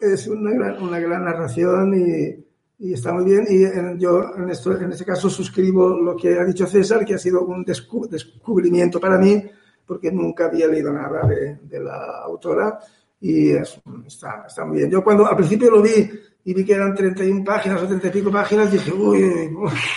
[0.00, 3.46] es una gran, una gran narración y, y, está muy bien.
[3.48, 7.14] Y en, yo en, esto, en este caso suscribo lo que ha dicho César, que
[7.14, 9.42] ha sido un descu descubrimiento para mí,
[9.86, 12.78] porque nunca había leído nada de, de la autora
[13.24, 14.90] y es, está, está muy bien.
[14.90, 16.10] Yo cuando al principio lo vi
[16.44, 19.50] y vi que eran 31 páginas o 30 y pico páginas, dije, uy,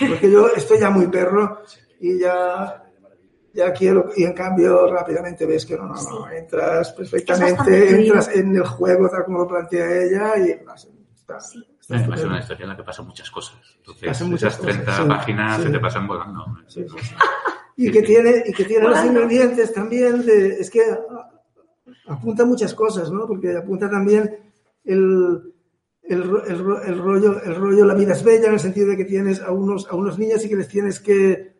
[0.08, 1.62] porque yo estoy ya muy perro
[2.00, 2.84] y ya,
[3.52, 8.56] ya quiero, y en cambio rápidamente ves que no, no, no, entras perfectamente, entras en
[8.56, 10.50] el juego tal como lo plantea ella y
[11.14, 11.64] está, sí.
[11.90, 13.56] Además es una historia en la que pasan muchas cosas.
[13.78, 16.44] Entonces, muchas esas 30 cosas, páginas sí, se te pasan volando.
[16.66, 16.84] Sí,
[17.76, 20.82] y que tiene, y que tiene los ingredientes también de, es que
[22.08, 23.26] apunta muchas cosas, ¿no?
[23.26, 24.52] Porque apunta también
[24.84, 25.54] el,
[26.08, 29.04] el, el, el, rollo, el rollo La vida es bella en el sentido de que
[29.04, 31.58] tienes a unos, a unos niños y que les tienes que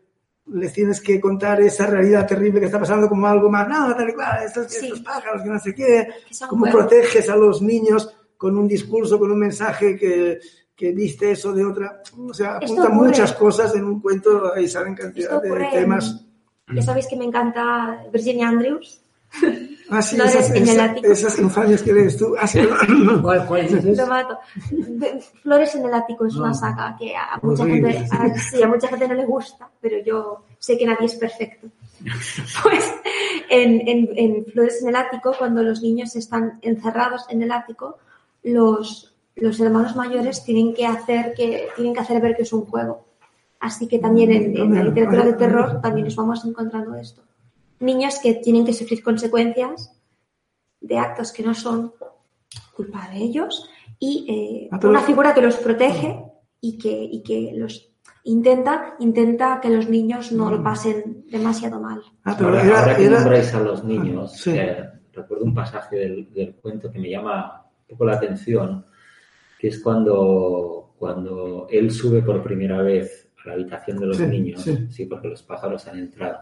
[0.51, 4.09] les tienes que contar esa realidad terrible que está pasando como algo más, no, tal
[4.09, 4.87] y cual, estos, sí.
[4.87, 6.07] estos pájaros, que no sé qué,
[6.47, 6.79] cómo buenos.
[6.79, 10.39] proteges a los niños con un discurso, con un mensaje que,
[10.75, 14.95] que viste eso de otra, o sea, apunta muchas cosas en un cuento y salen
[14.95, 16.25] cantidad de temas
[16.73, 19.03] Ya sabéis que me encanta Virginia Andrews.
[19.91, 21.07] Ah, sí, Flores en el ático.
[21.11, 22.35] Esas infancias que lees tú.
[22.39, 22.47] Ah,
[23.47, 23.67] ¿Cuál?
[25.41, 28.05] Flores en el ático es una saga que a mucha, gente,
[28.37, 31.67] sí, a mucha gente no le gusta, pero yo sé que nadie es perfecto.
[32.63, 32.93] Pues
[33.49, 37.97] en, en, en, Flores en el ático, cuando los niños están encerrados en el ático,
[38.43, 42.65] los, los hermanos mayores tienen que hacer que tienen que hacer ver que es un
[42.65, 43.05] juego.
[43.59, 47.23] Así que también en, en la literatura de terror también nos vamos encontrando esto
[47.79, 49.91] niños que tienen que sufrir consecuencias
[50.81, 51.93] de actos que no son
[52.75, 56.23] culpa de ellos y eh, ah, una figura que los protege
[56.61, 57.91] y que, y que los
[58.23, 60.63] intenta, intenta que los niños no lo mm.
[60.63, 62.01] pasen demasiado mal.
[62.23, 67.09] Ah, ahora, que nombráis a los niños, eh, recuerdo un pasaje del, cuento que me
[67.09, 68.85] llama un poco la atención,
[69.59, 74.65] que es cuando, cuando él sube por primera vez a la habitación de los niños,
[74.89, 75.05] sí.
[75.05, 76.39] porque los pájaros han entrado.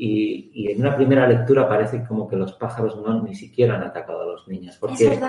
[0.00, 4.22] Y, en una primera lectura parece como que los pájaros no ni siquiera han atacado
[4.22, 4.76] a los niños.
[4.78, 5.20] Porque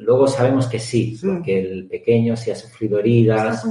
[0.00, 3.64] luego sabemos que sí, porque el pequeño sí ha sufrido heridas,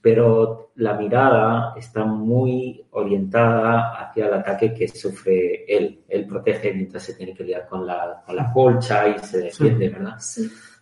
[0.00, 6.00] pero la mirada está muy orientada hacia el ataque que sufre él.
[6.08, 9.90] Él protege mientras se tiene que liar con la, con la colcha y se defiende,
[9.90, 10.16] ¿verdad?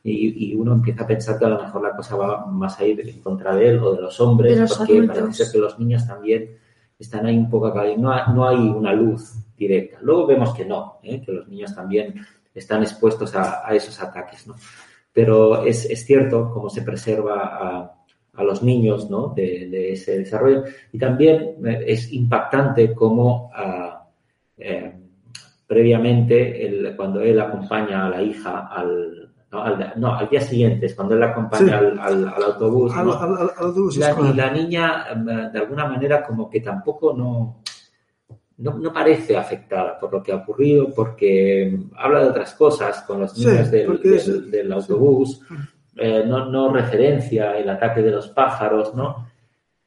[0.05, 2.87] Y, y, uno empieza a pensar que a lo mejor la cosa va más a
[2.87, 6.57] ir en contra de él o de los hombres, porque parece que los niños también
[6.99, 9.99] están ahí un poco acá, no, no hay una luz directa.
[10.03, 11.21] Luego vemos que no, ¿eh?
[11.21, 12.15] que los niños también
[12.55, 14.55] están expuestos a, esos ataques, ¿no?
[15.13, 17.97] Pero es, es, cierto cómo se preserva a,
[18.37, 19.29] a los niños, ¿no?
[19.29, 20.65] De, ese desarrollo.
[20.93, 24.07] Y también eh, es impactante cómo ah,
[24.59, 24.93] eh,
[25.67, 31.21] previamente, cuando él acompaña a la hija al, no, al, día siguiente, es cuando él
[31.21, 32.93] la acompaña al, autobús.
[33.97, 34.01] y
[34.35, 37.63] la niña, em, de alguna manera, como que tampoco no,
[38.59, 43.37] no, parece afectada por lo que ha ocurrido, porque habla de otras cosas con los
[43.39, 45.41] niños del, autobús,
[45.97, 49.27] eh, no, no referencia el ataque de los pájaros, ¿no?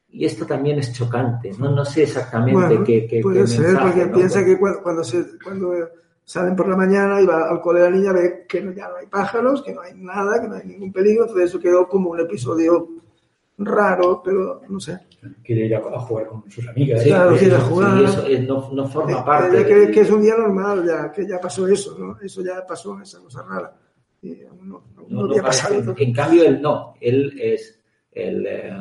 [0.08, 4.44] Y esto también es chocante, no, no sé exactamente qué, qué, Puede ser, porque piensa
[4.44, 5.72] que cuando, se, cuando
[6.30, 8.98] salen por la mañana y va al cole de la niña, ve que ya no
[9.00, 12.10] hay pájaros, que no hay nada, que no hay ningún peligro, entonces eso quedó como
[12.10, 12.88] un episodio
[13.58, 14.96] raro, pero no sé.
[15.42, 17.02] Quiere ir a, jugar con sus amigas.
[17.02, 18.04] claro, quiere jugar.
[18.04, 19.66] eso no, no, forma eh, parte.
[19.66, 22.16] Que, que, es un día normal, ya, que ya pasó eso, ¿no?
[22.20, 23.74] Eso ya pasó, esa cosa rara.
[24.22, 25.96] Y no, había pasado.
[25.98, 26.94] En cambio, él no.
[27.00, 28.72] Él es el, eh,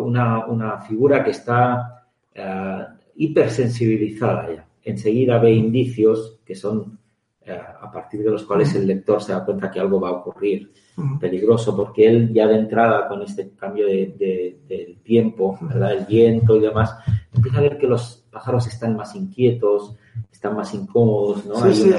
[0.00, 6.98] una, una, figura que está uh, hipersensibilizada ya enseguida ve indicios que son
[7.46, 10.12] eh, a partir de los cuales el lector se da cuenta que algo va a
[10.12, 10.72] ocurrir
[11.20, 15.92] peligroso, porque él ya de entrada con este cambio de, del tiempo, ¿verdad?
[15.92, 16.94] el viento y demás,
[17.34, 19.96] empieza a ver que los pájaros están más inquietos,
[20.32, 21.44] están más incómodos.
[21.44, 21.56] ¿no?
[21.66, 21.90] Sí, sí,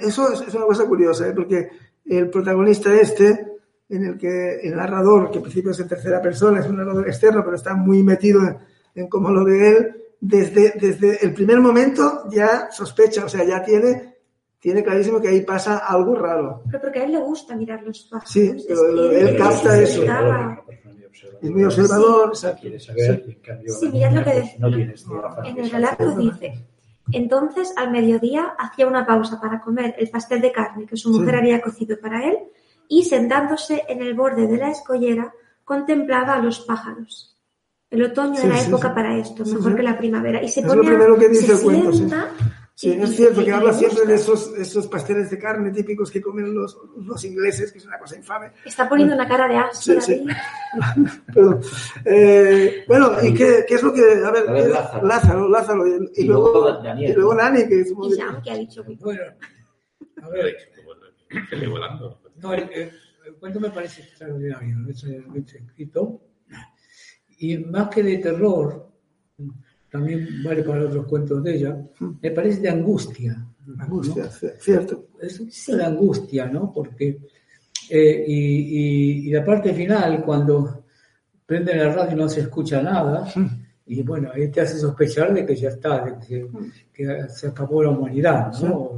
[0.00, 1.32] eso es, una cosa curiosa, ¿eh?
[1.34, 1.68] porque
[2.06, 6.60] el protagonista este, en el que el narrador, que en principio es en tercera persona,
[6.60, 8.56] es un narrador externo, pero está muy metido en,
[8.94, 13.62] en cómo lo ve él, desde, desde el primer momento ya sospecha, o sea, ya
[13.62, 14.16] tiene,
[14.58, 16.62] tiene clarísimo que ahí pasa algo raro.
[16.66, 18.30] Pero porque a él le gusta mirar los pájaros.
[18.30, 20.02] Sí, él, capta eso.
[21.40, 22.32] Es muy observador.
[22.60, 23.32] Quiere saber, sí.
[23.32, 24.56] en cambio, sí, mirad lo que dice.
[25.44, 26.66] en el relato dice,
[27.12, 31.36] entonces al mediodía hacía una pausa para comer el pastel de carne que su mujer
[31.36, 32.38] había cocido para él
[32.88, 35.32] y sentándose en el borde de la escollera
[35.64, 37.37] contemplaba a los pájaros.
[37.90, 40.42] El otoño era época para esto, mejor que la primavera.
[40.42, 41.92] Y se es lo primero que dice el cuento,
[42.74, 42.90] sí.
[42.90, 46.76] es cierto que habla siempre de esos, esos pasteles de carne típicos que comen los,
[46.98, 48.52] los ingleses, que es una cosa infame.
[48.62, 49.92] Está poniendo una cara de asco.
[51.34, 51.60] Perdón.
[52.04, 54.02] Eh, bueno, ¿y qué, qué, es lo que.?
[54.22, 55.48] A ver, Lázaro, Lázaro.
[55.48, 57.10] Lázaro y, y, luego, Daniel.
[57.10, 58.84] Y luego Nani, que es Y Jean, que ha dicho.
[59.00, 59.22] Bueno,
[60.22, 60.56] a ver.
[62.36, 64.90] No, el, el, cuento me parece extraordinario, ¿no?
[64.90, 65.04] es
[65.54, 66.27] escrito
[67.38, 68.88] y más que de terror,
[69.90, 71.76] también vale para otros cuentos de ella,
[72.20, 73.46] me parece de angustia.
[73.78, 75.08] Angustia, cierto.
[75.20, 76.72] Es de angustia, ¿no?
[76.72, 77.18] Porque,
[77.90, 80.84] eh, y, la parte final, cuando
[81.44, 83.26] prende la radio y no se escucha nada,
[83.86, 86.48] y bueno, ahí te hace sospechar de que ya está, de
[86.92, 88.92] que, se acabó la humanidad, ¿no?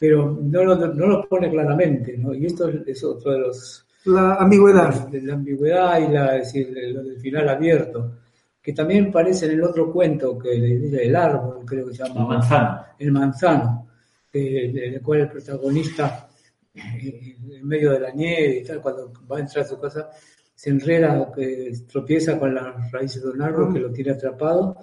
[0.00, 2.32] Pero no lo, no lo pone claramente, ¿no?
[2.32, 5.08] Y esto es otro de los la ambigüedad.
[5.12, 8.18] La, ambigüedad y la, decir, lo del final abierto,
[8.62, 12.20] que también parece en el otro cuento, que el árbol, creo que se llama.
[12.20, 12.84] El manzano.
[12.98, 13.88] El manzano,
[14.32, 16.28] del cual el protagonista,
[16.74, 20.10] eh, en medio de la nieve y tal, cuando va a entrar a su casa,
[20.54, 24.76] se enreda, que tropieza con las raíces de un árbol que lo tiene atrapado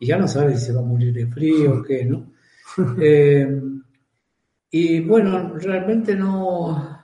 [0.00, 2.32] y ya no sabe si se va a morir de frío o qué, ¿no?
[3.00, 3.60] Eh,
[4.70, 6.97] y bueno, realmente no,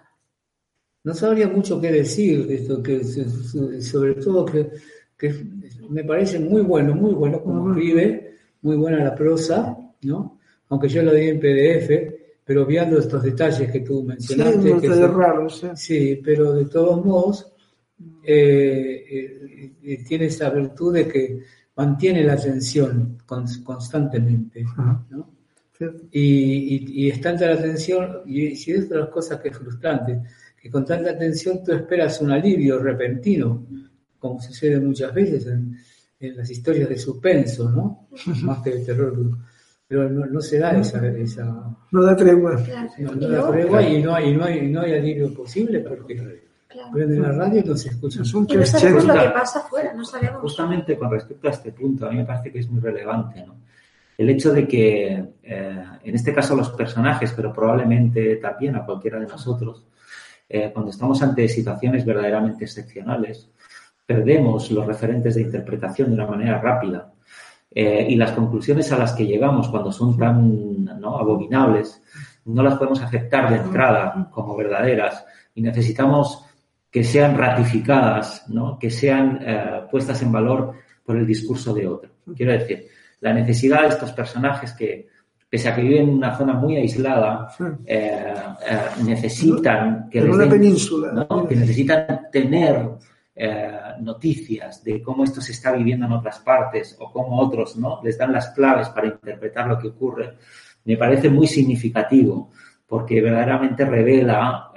[1.05, 4.71] no sabría mucho qué decir de esto, que sobre todo que,
[5.91, 10.39] me parece muy bueno, muy bueno como escribe, muy buena la prosa, ¿no?
[10.71, 14.81] Aunque yo lo di en PDF, pero viendo estos detalles que tú mencionaste.
[14.81, 16.21] Sí, que raros, sí.
[16.25, 17.53] pero de todos modos
[18.23, 21.41] eh, eh, eh, tiene esa virtud de que
[21.77, 24.65] mantiene la atención constantemente,
[25.11, 25.35] ¿no?
[26.13, 30.23] Y, y, es tanta la atención, y si es de las cosas que es frustrante,
[30.65, 33.67] que con tanta atención tú esperas un alivio repentino,
[34.19, 35.77] como sucede muchas veces en,
[36.35, 38.09] las historias de suspenso, ¿no?
[38.45, 39.15] Más que de terror.
[39.87, 41.45] Pero no, se da esa, esa...
[41.91, 42.59] No da tregua.
[42.97, 46.43] No, da tregua y no hay, no hay, no hay alivio posible porque
[46.91, 48.21] prende la radio y no se escucha.
[48.21, 48.25] no
[48.65, 50.41] sabemos lo que pasa afuera, no sabemos.
[50.41, 53.55] Justamente con respecto a este punto, a mí me parece que es muy relevante, ¿no?
[54.17, 59.19] el hecho de que, eh, en este caso los personajes, pero probablemente también a cualquiera
[59.19, 59.85] de nosotros,
[60.49, 63.51] eh, cuando estamos ante situaciones verdaderamente excepcionales,
[64.07, 67.13] perdemos los referentes de interpretación de una manera rápida.
[67.71, 72.03] Eh, y las conclusiones a las que llegamos cuando son tan abominables,
[72.45, 75.25] no las podemos aceptar de entrada como verdaderas
[75.55, 76.45] y necesitamos
[76.91, 78.47] que sean ratificadas,
[78.79, 79.41] que sean
[79.91, 80.75] puestas en valor
[81.05, 82.11] por el discurso de otro.
[82.37, 82.87] Quiero decir,
[83.21, 85.09] la necesidad de estos personajes que,
[85.55, 87.49] pese a que viven en una zona muy aislada,
[87.87, 88.35] eh,
[88.69, 91.29] eh, necesitan que, les península.
[91.49, 92.91] que necesitan tener
[93.37, 98.01] eh, noticias de cómo esto se está viviendo en otras partes o cómo otros no
[98.03, 100.39] les dan las claves para interpretar lo que ocurre,
[100.87, 102.51] me parece muy significativo
[102.85, 104.73] porque verdaderamente revela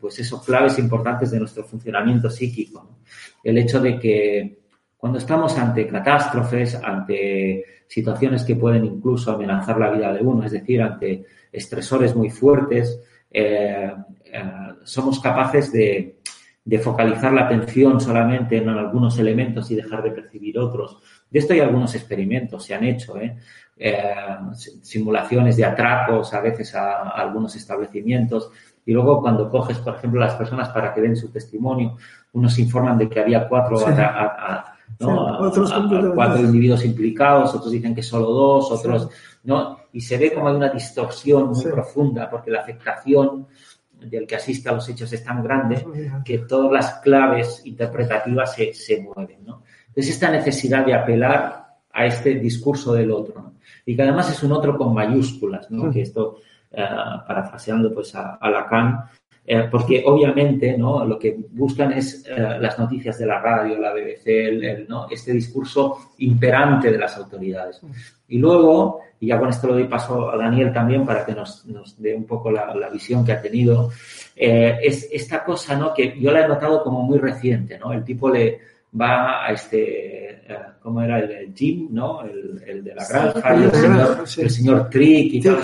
[0.00, 2.96] pues esos claves importantes de nuestro funcionamiento psíquico.
[3.44, 4.59] El hecho de que
[5.00, 10.52] cuando estamos ante catástrofes, ante situaciones que pueden incluso amenazar la vida de uno, es
[10.52, 13.90] decir, ante estresores muy fuertes, eh,
[14.24, 14.42] eh,
[14.84, 16.16] somos capaces de,
[16.82, 20.98] focalizar la atención solamente en algunos elementos y dejar de percibir otros.
[21.30, 23.38] De esto hay algunos experimentos, se han hecho, ¿eh?
[24.82, 28.52] simulaciones de atracos a veces a, algunos establecimientos.
[28.84, 31.96] Y luego cuando coges, por ejemplo, las personas para que den su testimonio,
[32.34, 33.78] unos informan de que había cuatro
[34.98, 35.72] otros
[36.14, 39.08] cuatro individuos implicados, otros dicen que solo dos, otros,
[39.44, 39.78] ¿no?
[39.92, 43.46] Y se ve como hay una distorsión muy profunda porque la afectación
[43.92, 45.84] del que asiste a los hechos es tan grande
[46.24, 49.62] que todas las claves interpretativas se, se mueven, ¿no?
[49.88, 54.52] Entonces, esta necesidad de apelar a este discurso del otro, Y que además es un
[54.52, 55.90] otro con mayúsculas, ¿no?
[55.90, 56.36] Que esto,
[56.70, 56.84] eh,
[57.26, 59.04] parafraseando pues a, a Lacan,
[59.46, 61.04] eh, porque obviamente ¿no?
[61.04, 65.08] lo que buscan es eh, las noticias de la radio, la BBC, ¿no?
[65.10, 67.80] este discurso imperante de las autoridades.
[68.28, 71.66] Y luego, y ya con esto lo doy paso a Daniel también para que nos,
[71.66, 73.90] nos dé un poco la, la, visión que ha tenido,
[74.36, 75.92] eh, es esta cosa ¿no?
[75.94, 77.78] que yo la he notado como muy reciente.
[77.78, 77.92] ¿no?
[77.92, 78.60] El tipo le
[79.00, 80.42] va a este,
[80.80, 81.18] ¿cómo era?
[81.18, 82.22] El, Jim, ¿no?
[82.22, 85.60] El, el, de la granja, y el señor, el señor Trick y, tal,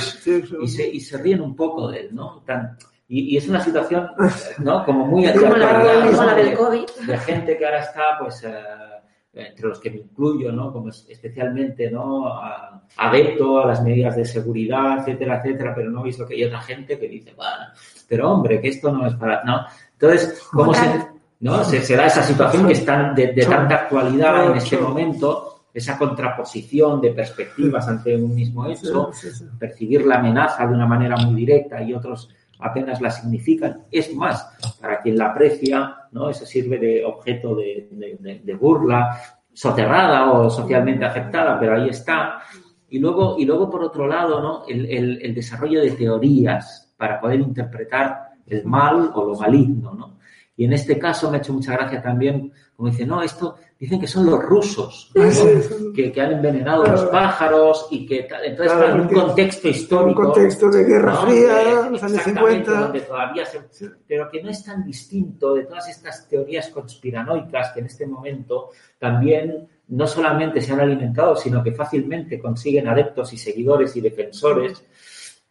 [0.63, 2.43] y, se, y se ríen un poco de él, ¿no?
[2.47, 2.77] Tan,
[3.09, 4.09] y, es una situación,
[4.59, 4.85] ¿no?
[4.85, 5.33] Como muy de,
[7.07, 8.53] de gente que ahora está, pues, eh,
[9.33, 10.73] entre los que me incluyo, ¿no?
[10.73, 12.41] Como especialmente, ¿no?
[12.97, 16.63] adepto a las medidas de seguridad, etcétera, etcétera, pero no he visto que hay otra
[16.63, 17.67] gente que dice, bueno,
[18.09, 19.67] pero hombre, que esto no es para, ¿no?
[19.93, 21.07] Entonces, ¿cómo se,
[21.41, 21.63] ¿no?
[21.65, 27.01] Se, da esa situación que está de, de tanta actualidad en este momento, esa contraposición
[27.03, 29.11] de perspectivas ante un mismo hecho,
[29.59, 33.85] percibir la amenaza de una manera muy directa y otros apenas la significan.
[33.91, 34.49] Es más,
[34.81, 36.31] para quien la aprecia, ¿no?
[36.31, 39.21] Eso sirve de objeto de, burla,
[39.53, 42.41] soterrada o socialmente aceptada, pero ahí está.
[42.89, 44.65] Y luego, y luego por otro lado, ¿no?
[44.67, 44.87] El,
[45.23, 50.19] el, desarrollo de teorías para poder interpretar el mal o lo maligno, ¿no?
[50.57, 54.01] Y en este caso me ha hecho mucha gracia también, como dice, no, esto dicen
[54.01, 55.11] que son los rusos
[55.95, 60.21] que, han envenenado a los pájaros y que entonces en un contexto histórico.
[60.21, 62.93] Un contexto de Guerra Fría, los años 50.
[63.07, 63.45] todavía
[64.07, 68.71] pero que no es tan distinto de todas estas teorías conspiranoicas que en este momento
[68.99, 74.85] también no solamente se han alimentado, sino que fácilmente consiguen adeptos y seguidores y defensores.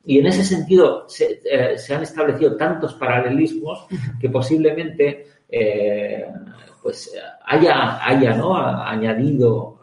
[0.04, 3.88] Y en ese sentido se, eh, han establecido tantos paralelismos
[4.20, 6.26] que posiblemente eh,
[6.86, 7.12] pues
[7.46, 8.56] haya, haya ¿no?
[8.56, 9.80] añadido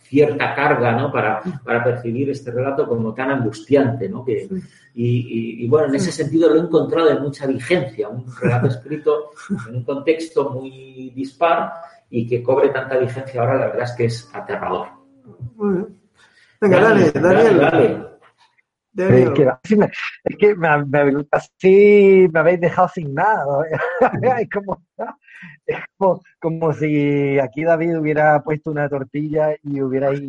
[0.00, 1.12] cierta carga ¿no?
[1.12, 4.08] para, para, percibir este relato como tan angustiante.
[4.08, 4.24] ¿no?
[4.24, 4.48] Que,
[4.94, 9.32] y, y, bueno, en ese sentido lo he encontrado de mucha vigencia, un relato escrito
[9.68, 11.70] en un contexto muy dispar
[12.08, 14.88] y que cobre tanta vigencia ahora, la verdad es que es aterrador.
[16.62, 17.58] Venga, dale, Daniel.
[17.58, 18.06] Dale,
[18.98, 19.48] Es que,
[20.24, 20.68] es que me,
[21.30, 23.64] así me habéis dejado sin nada.
[24.40, 24.82] es, como,
[25.66, 25.78] es
[26.40, 30.20] como, si aquí David hubiera puesto una tortilla y hubierais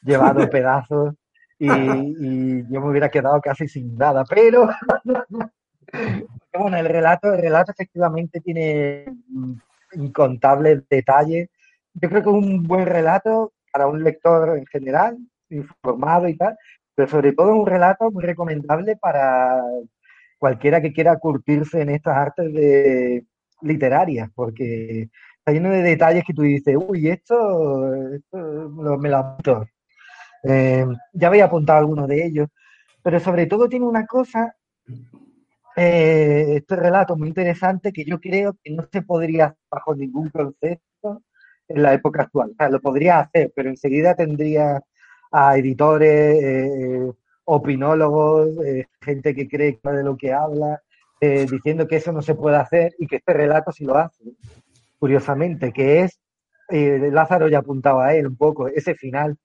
[0.00, 1.14] llevado pedazos
[1.58, 4.24] y, y, yo me hubiera quedado casi sin nada.
[4.24, 4.70] Pero
[6.54, 9.04] bueno, el relato, el relato efectivamente tiene
[9.92, 11.50] incontables detalles.
[11.92, 15.18] Yo creo que es un buen relato para un lector en general,
[15.50, 16.56] informado y tal,
[16.96, 19.62] pero sobre todo es un relato muy recomendable para
[20.38, 23.24] cualquiera que quiera curtirse en estas artes de,
[23.62, 27.90] literarias, porque está lleno de detalles que tú dices, uy, esto,
[28.32, 29.66] me lo apunto.
[30.42, 32.48] Eh, ya había apuntado algunos de ellos,
[33.02, 34.54] pero sobre todo tiene una cosa
[35.76, 41.22] eh, este relato muy interesante que yo creo que no se podría bajo ningún concepto
[41.68, 42.50] en la época actual.
[42.52, 44.82] O sea, lo podría hacer, pero enseguida tendría
[45.32, 47.12] a editores, eh,
[47.44, 50.82] opinólogos, eh, gente que cree de lo que habla,
[51.20, 54.22] diciendo que eso no se puede hacer y que este relato sí lo hace,
[54.98, 56.20] curiosamente, que es,
[56.68, 59.36] Lázaro ya apuntaba a él un poco, ese final.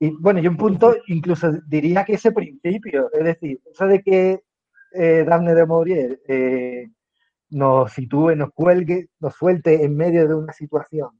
[0.00, 4.40] Y bueno, yo un punto incluso diría que ese principio, es decir, eso de que
[4.92, 6.88] eh, Daphne de Maurier eh,
[7.50, 11.10] nos sitúe, nos cuelgue, nos suelte en medio de una situación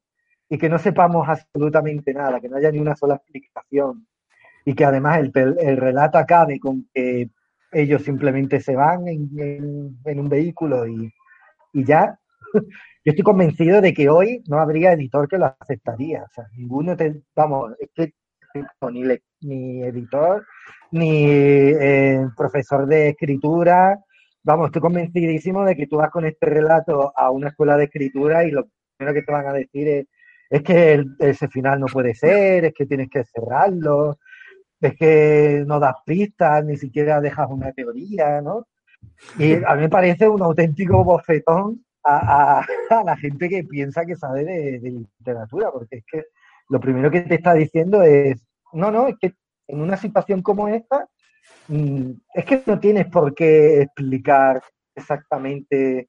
[0.48, 4.06] y que no sepamos absolutamente nada, que no haya ni una sola explicación
[4.64, 7.30] y que además el, el relato acabe con que
[7.72, 11.12] ellos simplemente se van en, en, un vehículo y,
[11.72, 12.18] y, ya.
[12.52, 16.24] Yo estoy convencido de que hoy no habría editor que lo aceptaría.
[16.24, 18.12] O sea, ninguno, te, vamos, es que
[18.90, 19.04] ni,
[19.42, 20.46] ni editor,
[20.90, 23.98] ni eh, profesor de escritura.
[24.42, 28.44] Vamos, estoy convencidísimo de que tú vas con este relato a una escuela de escritura
[28.44, 30.06] y lo primero que te van a decir es,
[30.50, 34.18] es que ese final no puede ser, es que tienes que cerrarlo,
[34.80, 38.66] es que no das pistas, ni siquiera dejas una teoría, ¿no?
[39.38, 42.64] Y a mí me parece un auténtico bofetón a,
[43.04, 46.24] la gente que piensa que sabe de, de, literatura, porque es que
[46.70, 48.42] lo primero que te está diciendo es,
[48.72, 49.34] no, no, es que
[49.66, 51.06] en una situación como esta,
[51.68, 54.62] mm, es que no tienes por qué explicar
[54.94, 56.08] exactamente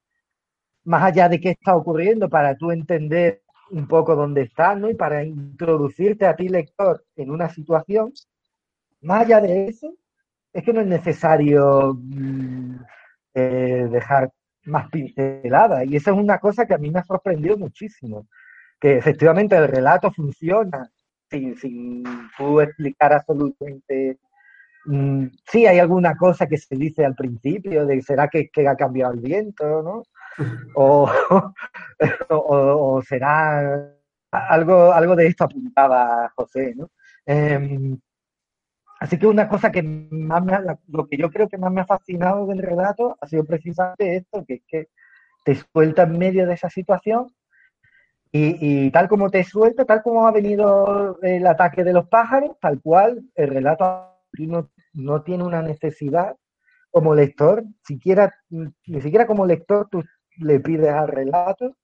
[0.85, 3.41] más allá de qué está ocurriendo para tú entender
[3.71, 4.89] un poco dónde estás, ¿no?
[4.89, 8.11] Y para introducirte a ti, lector, en una situación,
[9.01, 9.93] más allá de eso,
[10.53, 12.75] es que no es necesario mm,
[13.35, 14.31] eh, dejar
[14.65, 15.83] más pincelada.
[15.85, 18.27] Y esa es una cosa que a mí me ha sorprendido muchísimo,
[18.79, 20.89] que efectivamente el relato funciona
[21.29, 22.03] sin, sin
[22.37, 24.17] tú explicar absolutamente.
[24.85, 29.13] Mm, sí, hay alguna cosa que se dice al principio, de será que, ha cambiado
[29.13, 30.03] el viento, ¿no?
[32.29, 33.91] O, o, será
[34.31, 36.89] algo, algo de esto apuntaba José, ¿no?
[37.25, 37.99] Em,
[38.99, 40.57] así que una cosa que más me
[40.87, 44.45] lo que yo creo que más me ha fascinado del relato ha sido precisamente esto,
[44.45, 44.87] que es que
[45.43, 47.27] te suelta en medio de esa situación
[48.31, 52.79] y, tal como te suelto, tal como ha venido el ataque de los pájaros, tal
[52.81, 56.35] cual el relato no, no tiene una necesidad
[56.91, 60.03] como lector, siquiera, ni siquiera como lector tú
[60.37, 61.75] le pides al relato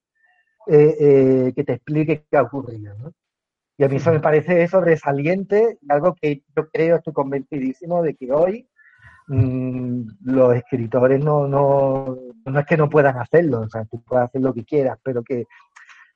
[0.68, 2.96] eh, eh, que te explique qué ha ocurrido.
[2.98, 3.12] ¿no?
[3.78, 8.32] Y a mí eso me parece sobresaliente, algo que yo creo, estoy convencidísimo de que
[8.32, 8.68] hoy
[9.28, 14.26] mm, los escritores no, no, no es que no puedan hacerlo, o sea, tú puedes
[14.26, 15.46] hacer lo que quieras, pero que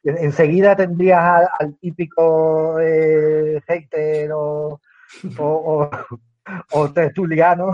[0.03, 4.79] enseguida tendrías al, típico eh, hater o,
[5.37, 5.89] o,
[6.71, 7.71] o, tertuliano,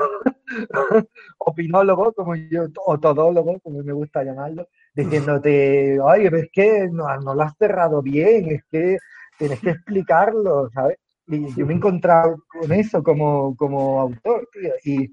[1.40, 7.42] opinólogo, como yo, o todólogo, como me gusta llamarlo, diciéndote, ay, es que no, lo
[7.42, 8.98] has cerrado bien, es que
[9.38, 10.98] tienes que explicarlo, ¿sabes?
[11.28, 14.48] Y yo me he encontrado con eso como, como autor,
[14.84, 15.12] y,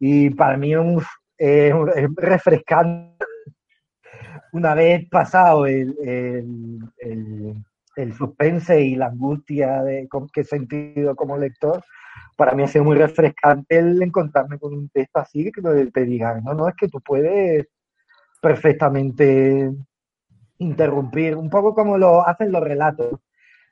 [0.00, 1.06] y para mí es,
[1.38, 1.74] es
[2.16, 3.14] refrescante
[4.54, 7.64] una vez pasado el, el,
[8.16, 11.82] suspense y la angustia de que he sentido como lector,
[12.36, 16.42] para mí ha sido muy refrescante el encontrarme con un texto así que te digan,
[16.44, 17.66] no, no, es que tú puedes
[18.40, 19.70] perfectamente
[20.58, 23.20] interrumpir, un poco como lo hacen los relatos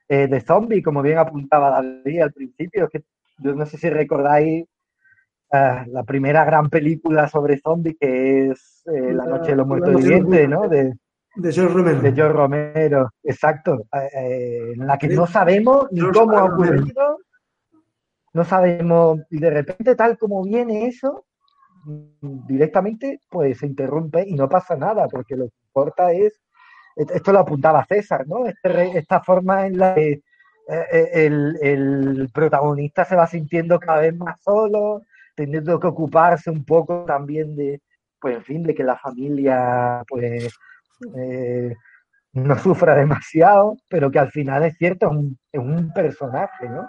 [0.09, 3.05] eh, de zombies, como bien apuntaba David al principio, que
[3.39, 4.67] yo no sé si recordáis
[5.55, 9.97] Ah, la primera gran película sobre zombies que es eh, La Noche de los Muertos
[9.97, 10.67] Vivientes, ¿no?
[10.67, 10.95] De,
[11.37, 12.01] de George Romero.
[12.01, 13.87] De George Romero, exacto.
[13.93, 17.19] Eh, en la que no sabemos ni cómo ha ocurrido,
[18.35, 21.25] no sabemos, y de repente, tal como viene eso,
[22.21, 26.41] directamente, pues se interrumpe y no pasa nada, porque lo que importa es,
[26.97, 28.47] esto lo apuntaba César, ¿no?
[28.47, 30.11] Este esta forma en la que
[30.69, 35.03] eh, eh, el, el, protagonista se va sintiendo cada vez más solo,
[35.35, 37.81] teniendo que ocuparse un poco también de,
[38.21, 40.55] pues en fin, de que la familia pues
[41.17, 41.75] eh,
[42.35, 46.89] no sufra demasiado, pero que al final es cierto, es un, es un personaje, ¿no?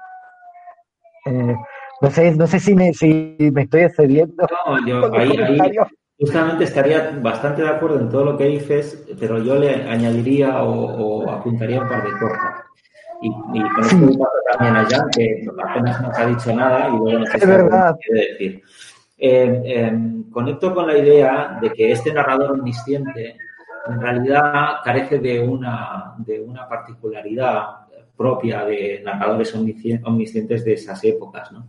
[2.02, 4.46] no sé, no sé si me, si me estoy excediendo.
[4.66, 5.38] No, yo ahí,
[6.20, 11.30] justamente estaría bastante de acuerdo en todo lo que dices, pero yo le añadiría o,
[11.30, 12.64] apuntaría un par de cosas.
[13.22, 17.20] Y, y con esto también a Jan, que apenas nos ha dicho nada y luego
[17.20, 17.96] no sé es verdad.
[18.10, 18.64] decir.
[19.18, 19.98] Eh,
[20.30, 23.38] conecto con la idea de que este narrador omnisciente
[23.88, 27.64] en realidad carece de una, de una particularidad
[28.16, 31.68] propia de narradores omniscientes de esas épocas, ¿no?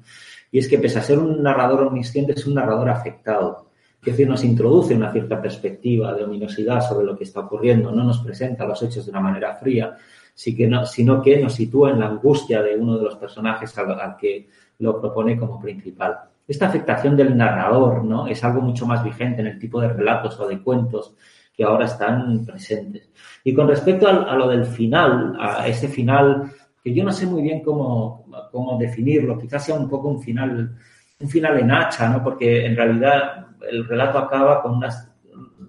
[0.50, 3.70] Y es que pese a ser un narrador omnisciente, es un narrador afectado.
[4.00, 8.04] Es decir, nos introduce una cierta perspectiva de ominosidad sobre lo que está ocurriendo, no
[8.04, 9.96] nos presenta los hechos de una manera fría,
[10.34, 14.48] sino que nos sitúa en la angustia de uno de los personajes al, que
[14.78, 16.18] lo propone como principal.
[16.46, 18.26] Esta afectación del narrador ¿no?
[18.26, 21.14] es algo mucho más vigente en el tipo de relatos o de cuentos
[21.56, 23.08] que ahora están presentes.
[23.44, 26.50] Y con respecto a, lo del final, a ese final
[26.82, 30.76] que yo no sé muy bien cómo, cómo definirlo, quizás sea un poco un final,
[31.18, 32.22] un final en hacha, ¿no?
[32.22, 34.90] porque en realidad el relato acaba con una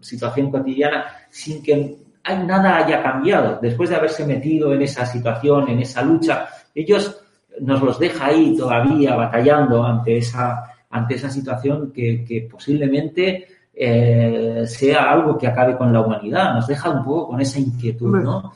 [0.01, 1.97] situación cotidiana sin que
[2.33, 3.59] nada haya cambiado.
[3.61, 7.21] Después de haberse metido en esa situación, en esa lucha, ellos
[7.61, 15.11] nos los deja ahí todavía batallando ante esa, ante esa situación que, posiblemente eh, sea
[15.11, 16.53] algo que acabe con la humanidad.
[16.53, 18.53] Nos deja un poco con esa inquietud, ¿no?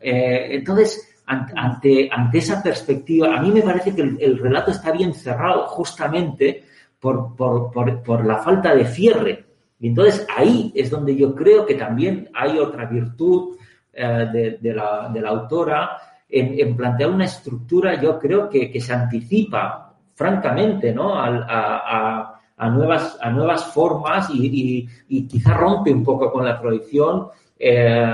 [0.00, 5.12] Eh, entonces, ante, ante esa perspectiva, a mí me parece que el relato está bien
[5.12, 6.64] cerrado justamente
[7.00, 9.44] por, la falta de cierre.
[9.78, 13.56] Y entonces ahí es donde yo creo que también hay otra virtud
[13.92, 15.98] eh, de, la, autora
[16.28, 21.14] en, plantear una estructura, yo creo que, se anticipa francamente ¿no?
[21.14, 27.28] a, nuevas, a nuevas formas y, y, quizá rompe un poco con la proyección
[27.58, 28.06] eh,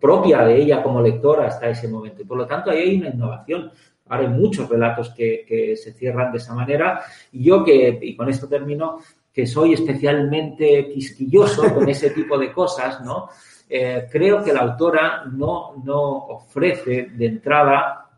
[0.00, 2.24] propia de ella como lectora hasta ese momento.
[2.26, 3.70] Por lo tanto, ahí hay una innovación.
[4.08, 7.00] Ahora hay muchos relatos que, se cierran de esa manera.
[7.32, 8.98] Y yo que, y con esto termino,
[9.32, 13.28] que soy especialmente quisquilloso con ese tipo de cosas, ¿no?
[13.68, 18.08] Eh, creo que la autora no, no ofrece de entrada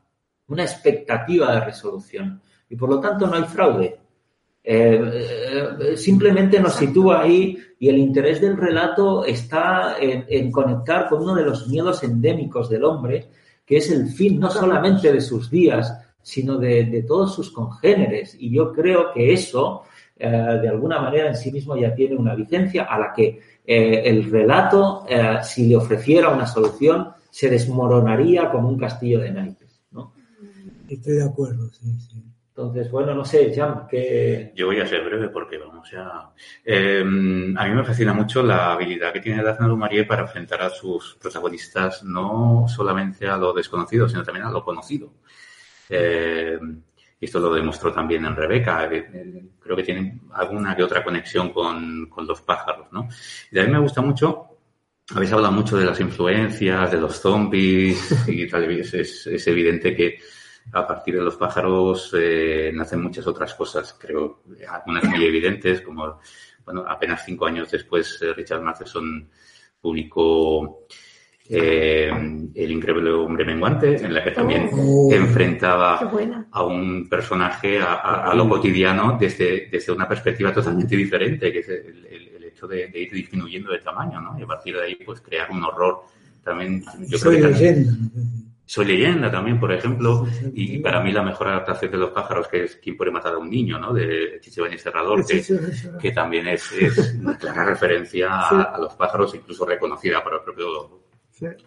[0.46, 3.99] una expectativa de resolución y por lo tanto no hay fraude.
[4.72, 5.00] Eh,
[5.80, 11.34] eh, simplemente nos sitúa ahí y el interés del relato está en, conectar con uno
[11.34, 13.30] de los miedos endémicos del hombre,
[13.66, 15.92] que es el fin no solamente de sus días,
[16.22, 18.36] sino de, todos sus congéneres.
[18.38, 19.82] Y yo creo que eso,
[20.16, 24.02] eh, de alguna manera, en sí mismo ya tiene una vigencia a la que eh,
[24.04, 25.04] el relato,
[25.42, 29.80] si le ofreciera una solución, se desmoronaría como un castillo de naipes.
[29.90, 30.12] ¿no?
[30.88, 32.22] Estoy de acuerdo, sí, sí.
[32.60, 34.52] Entonces, bueno, no sé, Jan, que...
[34.54, 36.30] Yo voy a ser breve porque vamos ya...
[36.62, 37.04] Eh, a
[37.64, 42.04] mí me fascina mucho la habilidad que tiene Daphne du para enfrentar a sus protagonistas
[42.04, 45.14] no solamente a lo desconocido, sino también a lo conocido.
[45.88, 46.58] Eh,
[47.18, 48.86] y esto lo demostró también en Rebeca.
[48.92, 53.08] Eh, creo que tiene alguna que otra conexión con, los pájaros, ¿no?
[53.50, 54.48] Y también me gusta mucho
[55.12, 58.70] habéis hablado mucho de las influencias, de los zombies y tal.
[58.70, 60.18] Es, es evidente que
[60.72, 66.18] a partir de los pájaros eh, nacen muchas otras cosas, creo, algunas muy evidentes, como,
[66.64, 69.28] bueno, apenas cinco años después eh, Richard Matheson
[69.80, 70.86] publicó
[71.48, 72.08] eh,
[72.54, 75.08] El increíble hombre menguante, en la que también oh.
[75.12, 75.98] enfrentaba
[76.52, 82.44] a un personaje a, lo cotidiano desde, desde una perspectiva totalmente diferente, que es el,
[82.44, 84.38] hecho de, ir disminuyendo de tamaño, ¿no?
[84.38, 86.04] Y a partir de ahí, pues crear un horror
[86.44, 87.86] también, yo creo que
[88.70, 92.62] soy leyenda también, por ejemplo, y para mí la mejor adaptación de los pájaros, que
[92.62, 93.80] es ¿Quién puede matar a un niño?
[93.80, 93.92] ¿no?
[93.92, 95.44] De Chiche Serrador, que,
[96.00, 96.70] que también es,
[97.18, 101.00] una clara referencia a, los pájaros, incluso reconocida por el propio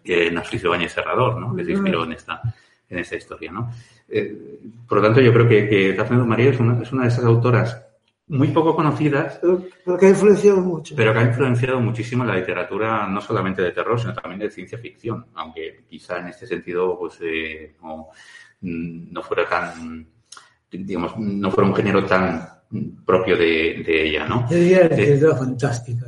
[0.06, 1.54] eh, Narciso Bañez Serrador, ¿no?
[1.54, 2.42] que se inspiró en esta,
[2.90, 3.52] en esta historia.
[3.52, 3.70] ¿no?
[4.08, 7.26] Eh, por lo tanto, yo creo que, que María es una, es una de esas
[7.26, 7.86] autoras
[8.28, 9.40] muy poco conocidas.
[9.42, 10.96] Pero, que ha influenciado mucho.
[10.96, 14.78] Pero que ha influenciado muchísimo la literatura, no solamente de terror, sino también de ciencia
[14.78, 15.28] ficción.
[15.36, 17.76] Aunque quizá en este sentido, pues, eh,
[18.62, 20.08] no, fuera tan,
[20.72, 22.48] digamos, no fuera un género tan
[23.06, 24.48] propio de, ella, ¿no?
[24.50, 26.06] Yo diría literatura fantástica.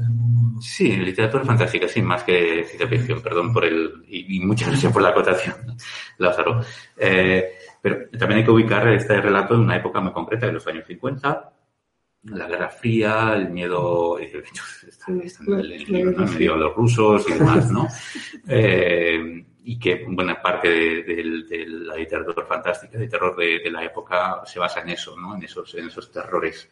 [0.62, 5.02] Sí, literatura fantástica, sí, más que ciencia ficción, perdón por el, y, muchas gracias por
[5.02, 5.56] la acotación,
[6.18, 6.62] Lázaro.
[6.98, 7.52] Eh,
[7.82, 10.86] pero también hay que ubicar este relato en una época muy concreta, de los años
[10.88, 11.52] 50,
[12.26, 15.22] la Guerra Fría, el miedo, de hecho, está, en
[15.60, 16.26] el, libro, ¿no?
[16.26, 17.88] el miedo a los rusos y demás, ¿no?
[18.48, 23.72] Eh, y que buena parte de, de- de la literatura fantástica, de terror de, de
[23.72, 25.36] la época, se basa en eso, ¿no?
[25.36, 26.70] En esos, en esos terrores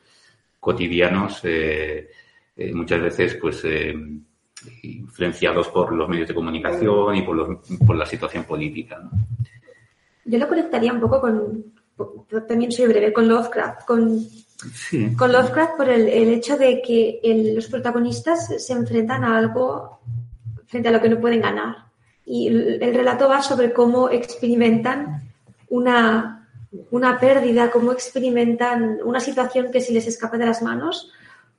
[0.59, 2.11] cotidianos, eh,
[2.55, 3.95] eh, muchas veces, pues, eh,
[4.83, 9.09] influenciados por los medios de comunicación y por, los- por la situación política, ¿no?
[10.25, 11.65] Yo lo conectaría un poco con,
[12.47, 14.19] también soy breve, con Lovecraft, con,
[14.73, 15.15] Sí.
[15.15, 19.99] con Lovecraft por el, el hecho de que el- los protagonistas se enfrentan a algo
[20.67, 21.75] frente a lo que no pueden ganar.
[22.25, 25.21] Y el, el relato va sobre cómo experimentan
[25.69, 26.47] una,
[26.91, 31.11] una pérdida, cómo experimentan una situación que se les escapa de las manos,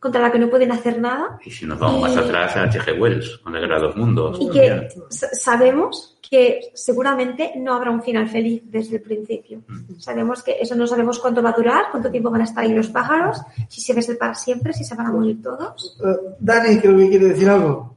[0.05, 1.39] contra la que no pueden hacer nada.
[1.43, 3.01] Y si nos vamos más atrás, a H.G.
[3.01, 4.37] Wells, con la Guerra de los Mundos.
[4.39, 9.63] Y que sa- sabemos que seguramente no habrá un final feliz desde el principio.
[9.99, 12.75] Sabemos que eso no sabemos cuánto va a durar, cuánto tiempo van a estar ahí
[12.75, 13.41] los pájaros,
[13.71, 15.99] si se va a ser para siempre, si se van a morir todos.
[16.05, 17.97] Eh, Dani, creo que quiere decir algo.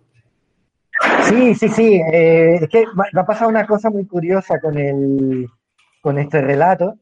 [1.28, 1.96] Sí, sí, sí.
[2.14, 5.46] eh, es que me me ha pasado una cosa muy curiosa con el,
[6.02, 6.96] con este relato,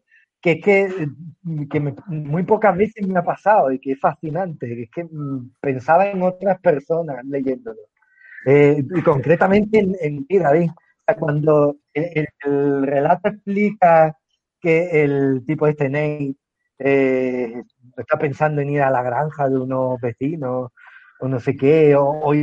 [0.45, 1.07] que es que,
[1.43, 4.91] mm, que me- muy pocas veces me ha pasado y que es fascinante, que es
[4.91, 7.79] que mm, pensaba en otras personas leyéndolo.
[8.45, 10.69] Eh, y concretamente en, ti, David.
[10.71, 10.75] O
[11.07, 14.17] sea, cuando el, el- el relato explica
[14.61, 16.35] que el tipo este Nate
[16.79, 17.63] eh,
[17.97, 20.71] está pensando en ir a la granja de unos vecinos
[21.21, 22.33] o no sé qué, o, o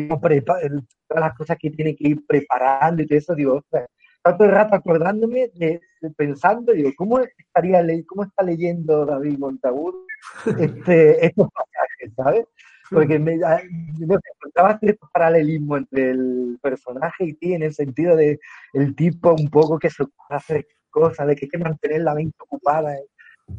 [1.08, 3.86] todas las cosas que tiene que ir preparando y todo eso, digo, ostras,
[4.22, 9.04] estaba todo el rato acordándome, de, de- pensando, digo, ¿cómo estaría le- cómo está leyendo
[9.04, 9.94] David Montagut
[10.86, 12.46] este, estos pasajes, ¿sabes?
[12.90, 13.60] Porque me, ah,
[13.98, 18.38] no sé, encontraba cierto paralelismo entre el personaje y ti en el sentido de
[18.74, 22.14] el tipo un poco que se ocurre hacer cosas, de que hay que mantener la
[22.14, 23.04] mente ocupada en,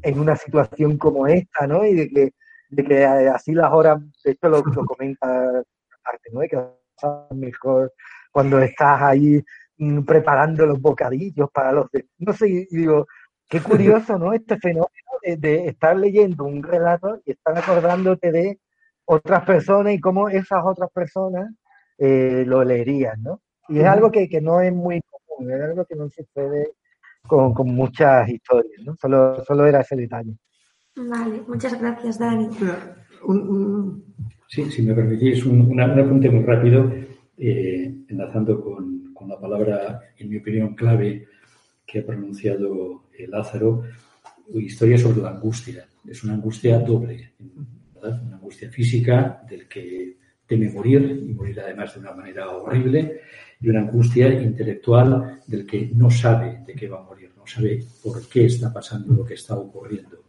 [0.03, 1.83] en una situación como esta, ¿no?
[1.85, 2.31] Y de que,
[2.69, 6.39] de que eh, así las horas, de hecho lo, lo comenta aparte, ¿no?
[6.41, 6.63] De que
[7.35, 7.91] mejor
[8.31, 9.43] cuando estás ahí
[10.05, 13.07] preparando los bocadillos para los de, no sé, y digo,
[13.49, 14.33] qué curioso, ¿no?
[14.33, 14.89] Este fenómeno
[15.23, 18.59] de, de estar leyendo un relato y estar acordándote de
[19.05, 21.51] otras personas y cómo esas otras personas
[21.97, 23.41] eh, lo leerían, ¿no?
[23.67, 26.71] Y es algo que, que no es muy común, es algo que no sucede
[27.27, 28.95] con, con muchas historias, ¿no?
[28.95, 30.35] Solo, solo era ese detalle.
[30.95, 32.47] Vale, muchas gracias, Dani.
[32.59, 32.95] Mira,
[33.25, 34.13] un- un-
[34.47, 36.91] Sí, si me permitís, un, una- un apunte muy rápido,
[37.37, 41.27] eh, enlazando con, con la palabra, en mi opinión, clave
[41.85, 43.83] que ha pronunciado eh, Lázaro,
[44.55, 45.87] historia sobre la angustia.
[46.05, 47.33] Es una angustia doble,
[47.95, 48.21] ¿verdad?
[48.25, 53.21] Una angustia física del que teme morir y morir además de una manera horrible,
[53.61, 57.85] y una angustia intelectual del que no sabe de qué va a morir, no sabe
[58.03, 60.25] por qué está pasando lo que está ocurriendo.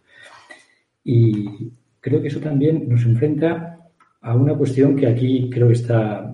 [1.02, 3.80] Y creo que eso también nos enfrenta
[4.20, 6.32] a una cuestión que aquí creo que está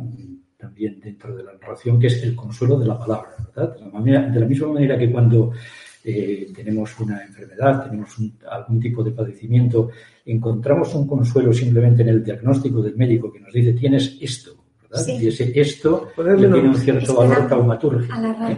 [0.60, 3.74] también dentro de la narración, que es el consuelo de la palabra, ¿verdad?
[3.76, 5.52] De la, manera- de la misma manera que cuando
[6.04, 9.90] eh, tenemos una enfermedad, tenemos un- algún tipo de padecimiento,
[10.26, 15.04] encontramos un consuelo simplemente en el diagnóstico del médico que nos dice tienes esto, ¿verdad?
[15.04, 15.18] Sí.
[15.20, 16.08] Y ese esto
[16.40, 18.14] le tiene un cierto valor taumatúrgico.
[18.52, 18.56] ¿eh?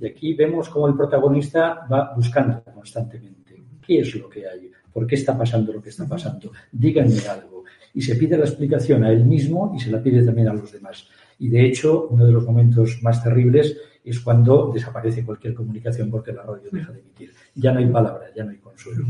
[0.00, 5.06] Y aquí vemos cómo el protagonista va buscando constantemente qué es lo que hay, por
[5.06, 7.64] qué está pasando lo que está pasando, díganme algo.
[7.94, 10.70] Y se pide la explicación a él mismo y se la pide también a los
[10.70, 11.08] demás.
[11.38, 16.32] Y de hecho, uno de los momentos más terribles es cuando desaparece cualquier comunicación porque
[16.32, 17.32] la radio deja de emitir.
[17.54, 19.06] Ya no hay palabra, ya no hay consuelo.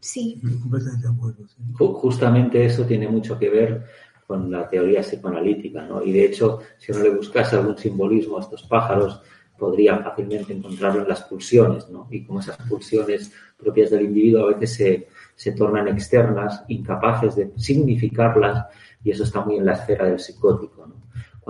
[0.00, 1.46] Sí, completamente de acuerdo.
[1.46, 1.56] sí.
[1.72, 3.84] Ju- Justamente eso tiene mucho que ver
[4.26, 6.02] con la teoría psicoanalítica, ¿no?
[6.02, 9.20] Y de hecho, si uno le buscase algún simbolismo a estos pájaros,
[9.58, 12.06] podría fácilmente encontrarlo en las pulsiones, ¿no?
[12.10, 17.50] Y como esas pulsiones propias del individuo a veces se, se tornan externas, incapaces de
[17.56, 18.66] significarlas,
[19.04, 20.94] y eso está muy en la esfera del psicótico, ¿no?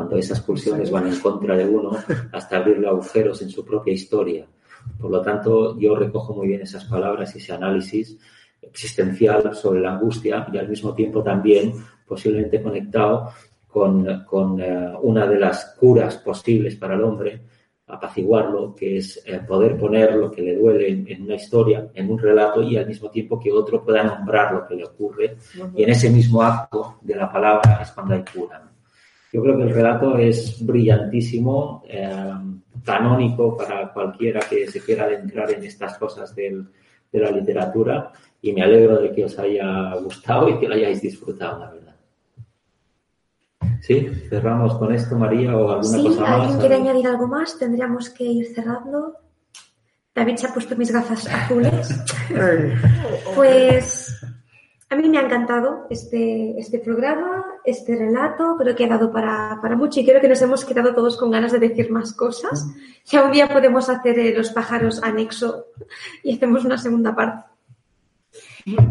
[0.01, 1.91] Cuando esas pulsiones van en contra de uno
[2.33, 4.47] hasta abrirle agujeros en su propia historia.
[4.99, 8.17] Por lo tanto, yo recojo muy bien esas palabras y ese análisis
[8.63, 11.75] existencial sobre la angustia y al mismo tiempo también
[12.07, 13.29] posiblemente conectado
[13.69, 17.43] con, con, eh, una de las curas posibles para el hombre,
[17.87, 22.11] apaciguarlo, que es eh, poder poner lo que le duele en, en una historia, en
[22.11, 25.37] un relato y al mismo tiempo que otro pueda nombrar lo que le ocurre
[25.77, 28.70] y en ese mismo acto de la palabra es cuando hay cura.
[29.33, 32.33] Yo creo que el relato es brillantísimo, eh,
[32.85, 36.67] canónico para cualquiera que se quiera adentrar en estas cosas del-
[37.13, 38.11] de la literatura
[38.43, 41.97] y me alegro de que os haya gustado y que lo hayáis disfrutado, la verdad.
[43.83, 44.09] ¿Sí?
[44.29, 46.31] ¿Cerramos con esto, María, o alguna sí, cosa más?
[46.41, 47.59] ¿alguien quiere añadir algo más?
[47.59, 49.15] Tendríamos que ir cerrando.
[50.15, 52.05] David se ha puesto mis gafas azules.
[53.35, 54.17] Pues
[54.91, 59.59] A mí me ha encantado este, este programa, este relato, creo que ha dado para,
[59.63, 62.67] para mucho y creo que nos hemos quedado todos con ganas de decir más cosas.
[63.07, 65.67] Ya un día podemos hacer eh, los pájaros anexo
[66.23, 67.51] y hacemos una segunda parte.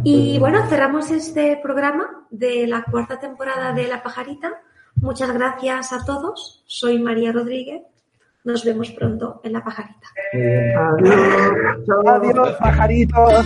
[0.03, 4.61] Y bueno, cerramos este programa de la cuarta temporada de La Pajarita.
[4.95, 6.63] Muchas gracias a todos.
[6.65, 7.83] Soy María Rodríguez.
[8.43, 10.07] Nos vemos pronto en La Pajarita.
[10.33, 11.89] Adiós.
[12.07, 13.45] Adiós, pajaritos.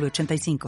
[0.00, 0.58] 906985.